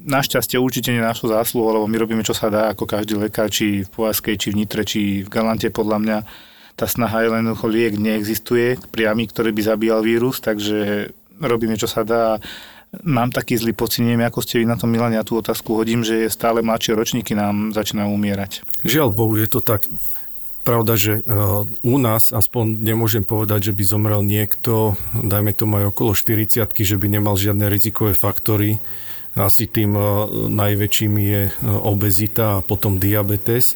[0.09, 3.85] našťastie určite nie našu zásluhu, lebo my robíme, čo sa dá, ako každý lekár, či
[3.85, 6.19] v Povazkej, či v Nitre, či v Galante, podľa mňa.
[6.81, 11.13] Tá snaha je len, liek neexistuje, priamy, ktorý by zabíjal vírus, takže
[11.45, 12.41] robíme, čo sa dá.
[13.05, 16.01] Mám taký zlý pocit, neviem, ako ste vy na tom Milane, ja tú otázku hodím,
[16.01, 18.65] že stále mladšie ročníky nám začínajú umierať.
[18.81, 19.85] Žiaľ Bohu, je to tak.
[20.63, 21.23] Pravda, že e,
[21.83, 26.97] u nás aspoň nemôžem povedať, že by zomrel niekto, dajme tomu aj okolo 40 že
[27.03, 28.79] by nemal žiadne rizikové faktory.
[29.35, 30.03] Asi tým e,
[30.55, 33.75] najväčším je e, obezita a potom diabetes.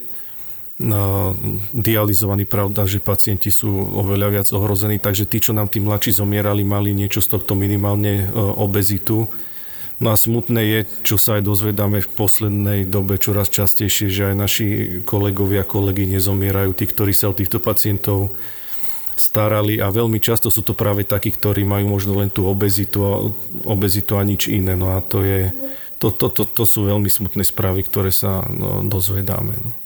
[1.73, 6.69] Dializovaní, pravda, že pacienti sú oveľa viac ohrození, takže tí, čo nám tí mladší zomierali,
[6.69, 9.25] mali niečo z tohto minimálne obezitu
[9.97, 14.37] No a smutné je, čo sa aj dozvedáme v poslednej dobe čoraz častejšie, že aj
[14.37, 14.67] naši
[15.09, 18.37] kolegovia, kolegy nezomierajú, tí, ktorí sa o týchto pacientov
[19.17, 23.13] starali a veľmi často sú to práve takí, ktorí majú možno len tú obezitu a,
[23.65, 24.77] obezitu a nič iné.
[24.77, 25.49] No a to, je,
[25.97, 29.57] to, to, to, to sú veľmi smutné správy, ktoré sa no, dozvedáme.
[29.65, 29.86] No.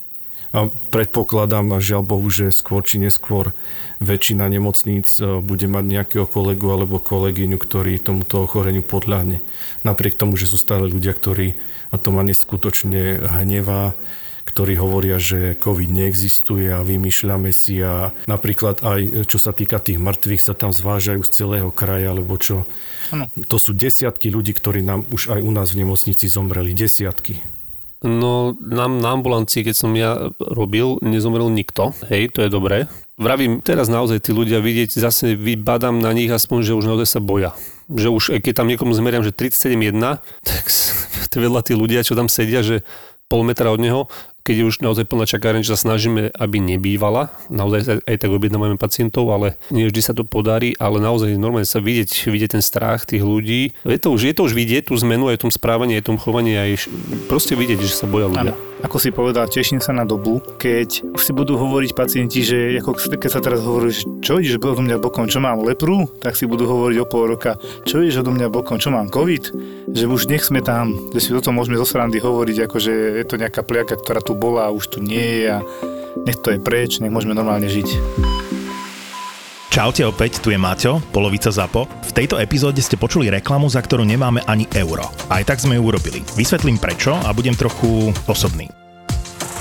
[0.51, 3.55] A predpokladám, a žiaľ Bohu, že skôr či neskôr
[4.03, 9.39] väčšina nemocníc e, bude mať nejakého kolegu alebo kolegyňu, ktorý tomuto ochoreniu podľahne.
[9.87, 11.55] Napriek tomu, že sú stále ľudia, ktorí
[11.95, 13.95] na to ma neskutočne hnevá,
[14.43, 20.03] ktorí hovoria, že COVID neexistuje a vymýšľame si a napríklad aj čo sa týka tých
[20.03, 22.67] mŕtvych sa tam zvážajú z celého kraja, alebo čo.
[23.15, 23.31] Ano.
[23.47, 26.75] To sú desiatky ľudí, ktorí nám už aj u nás v nemocnici zomreli.
[26.75, 27.60] Desiatky.
[28.01, 31.93] No, nám na ambulancii, keď som ja robil, nezomrel nikto.
[32.09, 32.89] Hej, to je dobré.
[33.21, 37.21] Vravím, teraz naozaj tí ľudia vidieť, zase vybadám na nich aspoň, že už naozaj sa
[37.21, 37.53] boja.
[37.93, 40.01] Že už, keď tam niekomu zmeriam, že 37,1,
[41.29, 42.81] tak vedľa tí ľudia, čo tam sedia, že
[43.29, 44.09] pol metra od neho,
[44.43, 47.33] keď je už naozaj plná čakáreň, že sa snažíme, aby nebývala.
[47.53, 51.79] Naozaj aj tak objednávame pacientov, ale nie vždy sa to podarí, ale naozaj normálne sa
[51.79, 53.77] vidieť, vidieť ten strach tých ľudí.
[53.85, 56.09] Je to už, je to už vidieť tú zmenu aj v tom správaní, aj v
[56.15, 56.89] tom chovaní, aj
[57.29, 58.55] proste vidieť, že sa boja ľudia.
[58.57, 58.71] Ano.
[58.81, 63.29] Ako si povedal, teším sa na dobu, keď si budú hovoriť pacienti, že ako keď
[63.29, 66.65] sa teraz hovorí, že čo ideš odo mňa bokom, čo mám lepru, tak si budú
[66.65, 69.45] hovoriť o pol roka, čo ideš odo mňa bokom, čo mám COVID,
[69.93, 72.93] že už nech sme tam, že si o tom môžeme zo srandy hovoriť, ako že
[73.21, 75.59] je to nejaká pliaka, ktorá tu bola a už tu nie je a
[76.27, 77.89] nech to je preč, nech môžeme normálne žiť.
[79.71, 81.87] Čaute opäť, tu je Maťo, polovica ZAPO.
[81.87, 85.07] V tejto epizóde ste počuli reklamu, za ktorú nemáme ani euro.
[85.31, 86.27] Aj tak sme ju urobili.
[86.35, 88.80] Vysvetlím prečo a budem trochu osobný.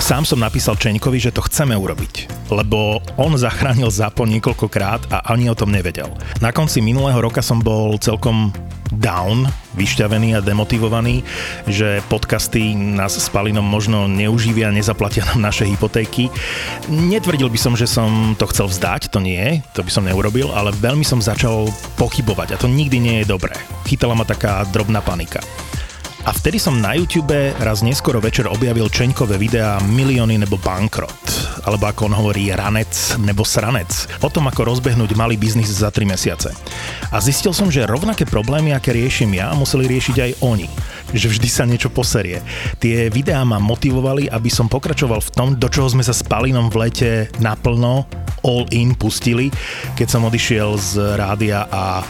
[0.09, 5.53] Sám som napísal Čeňkovi, že to chceme urobiť, lebo on zachránil ZAPO niekoľkokrát a ani
[5.53, 6.09] o tom nevedel.
[6.41, 8.49] Na konci minulého roka som bol celkom
[8.89, 9.45] down,
[9.77, 11.21] vyšťavený a demotivovaný,
[11.69, 16.33] že podcasty nás s Palinom možno neuživia, nezaplatia nám naše hypotéky.
[16.89, 20.73] Netvrdil by som, že som to chcel vzdať, to nie, to by som neurobil, ale
[20.73, 21.69] veľmi som začal
[22.01, 23.53] pochybovať a to nikdy nie je dobré.
[23.85, 25.45] Chytala ma taká drobná panika.
[26.29, 31.25] A vtedy som na YouTube raz neskoro večer objavil Čeňkové videá Milióny nebo bankrot,
[31.65, 33.89] alebo ako on hovorí ranec nebo sranec,
[34.21, 36.53] o tom ako rozbehnúť malý biznis za 3 mesiace.
[37.09, 40.69] A zistil som, že rovnaké problémy, aké riešim ja, museli riešiť aj oni.
[41.17, 42.45] Že vždy sa niečo poserie.
[42.77, 46.69] Tie videá ma motivovali, aby som pokračoval v tom, do čoho sme sa s Palinom
[46.69, 47.11] v lete
[47.41, 48.05] naplno
[48.45, 49.49] all in pustili,
[49.97, 52.05] keď som odišiel z rádia a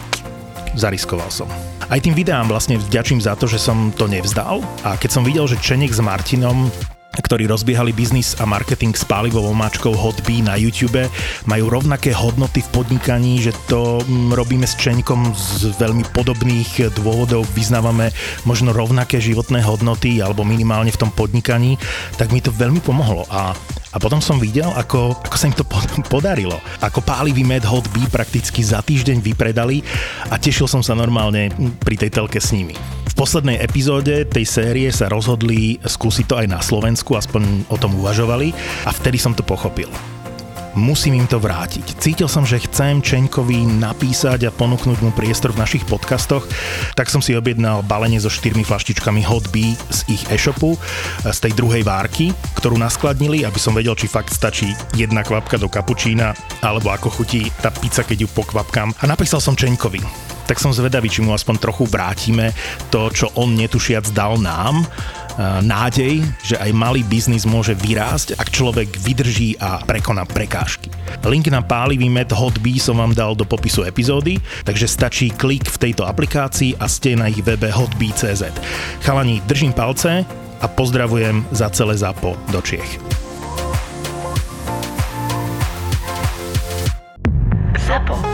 [0.76, 1.48] zariskoval som.
[1.90, 4.62] Aj tým videám vlastne vďačím za to, že som to nevzdal.
[4.86, 6.70] A keď som videl, že Čenek s Martinom
[7.10, 11.10] ktorí rozbiehali biznis a marketing s pálivou omáčkou Hotbee na YouTube,
[11.44, 17.44] majú rovnaké hodnoty v podnikaní, že to mm, robíme s Čeňkom z veľmi podobných dôvodov,
[17.52, 18.14] vyznávame
[18.46, 21.76] možno rovnaké životné hodnoty alebo minimálne v tom podnikaní,
[22.14, 23.26] tak mi to veľmi pomohlo.
[23.28, 23.52] A
[23.90, 25.66] a potom som videl, ako, ako sa im to
[26.14, 26.58] podarilo.
[26.78, 29.82] Ako pálivý med Hot Bee prakticky za týždeň vypredali
[30.30, 31.50] a tešil som sa normálne
[31.82, 32.78] pri tej telke s nimi.
[33.10, 37.98] V poslednej epizóde tej série sa rozhodli skúsiť to aj na Slovensku, aspoň o tom
[37.98, 38.54] uvažovali
[38.86, 39.90] a vtedy som to pochopil
[40.74, 41.98] musím im to vrátiť.
[41.98, 46.46] Cítil som, že chcem Čeňkovi napísať a ponúknuť mu priestor v našich podcastoch,
[46.94, 50.78] tak som si objednal balenie so štyrmi flaštičkami Hot Bee z ich e-shopu,
[51.26, 55.66] z tej druhej várky, ktorú naskladnili, aby som vedel, či fakt stačí jedna kvapka do
[55.66, 58.94] kapučína, alebo ako chutí tá pizza, keď ju pokvapkám.
[59.00, 62.50] A napísal som Čeňkovi tak som zvedavý, či mu aspoň trochu vrátime
[62.90, 64.82] to, čo on netušiac dal nám
[65.40, 70.92] Eh, nádej, že aj malý biznis môže vyrásť, ak človek vydrží a prekoná prekážky.
[71.24, 74.36] Link na pálivý med Hotby som vám dal do popisu epizódy,
[74.68, 78.52] takže stačí klik v tejto aplikácii a ste na ich webe hotby.cz.
[79.00, 80.28] Chalani, držím palce
[80.60, 83.00] a pozdravujem za celé zápo do Čiech.
[87.88, 88.29] Zapo.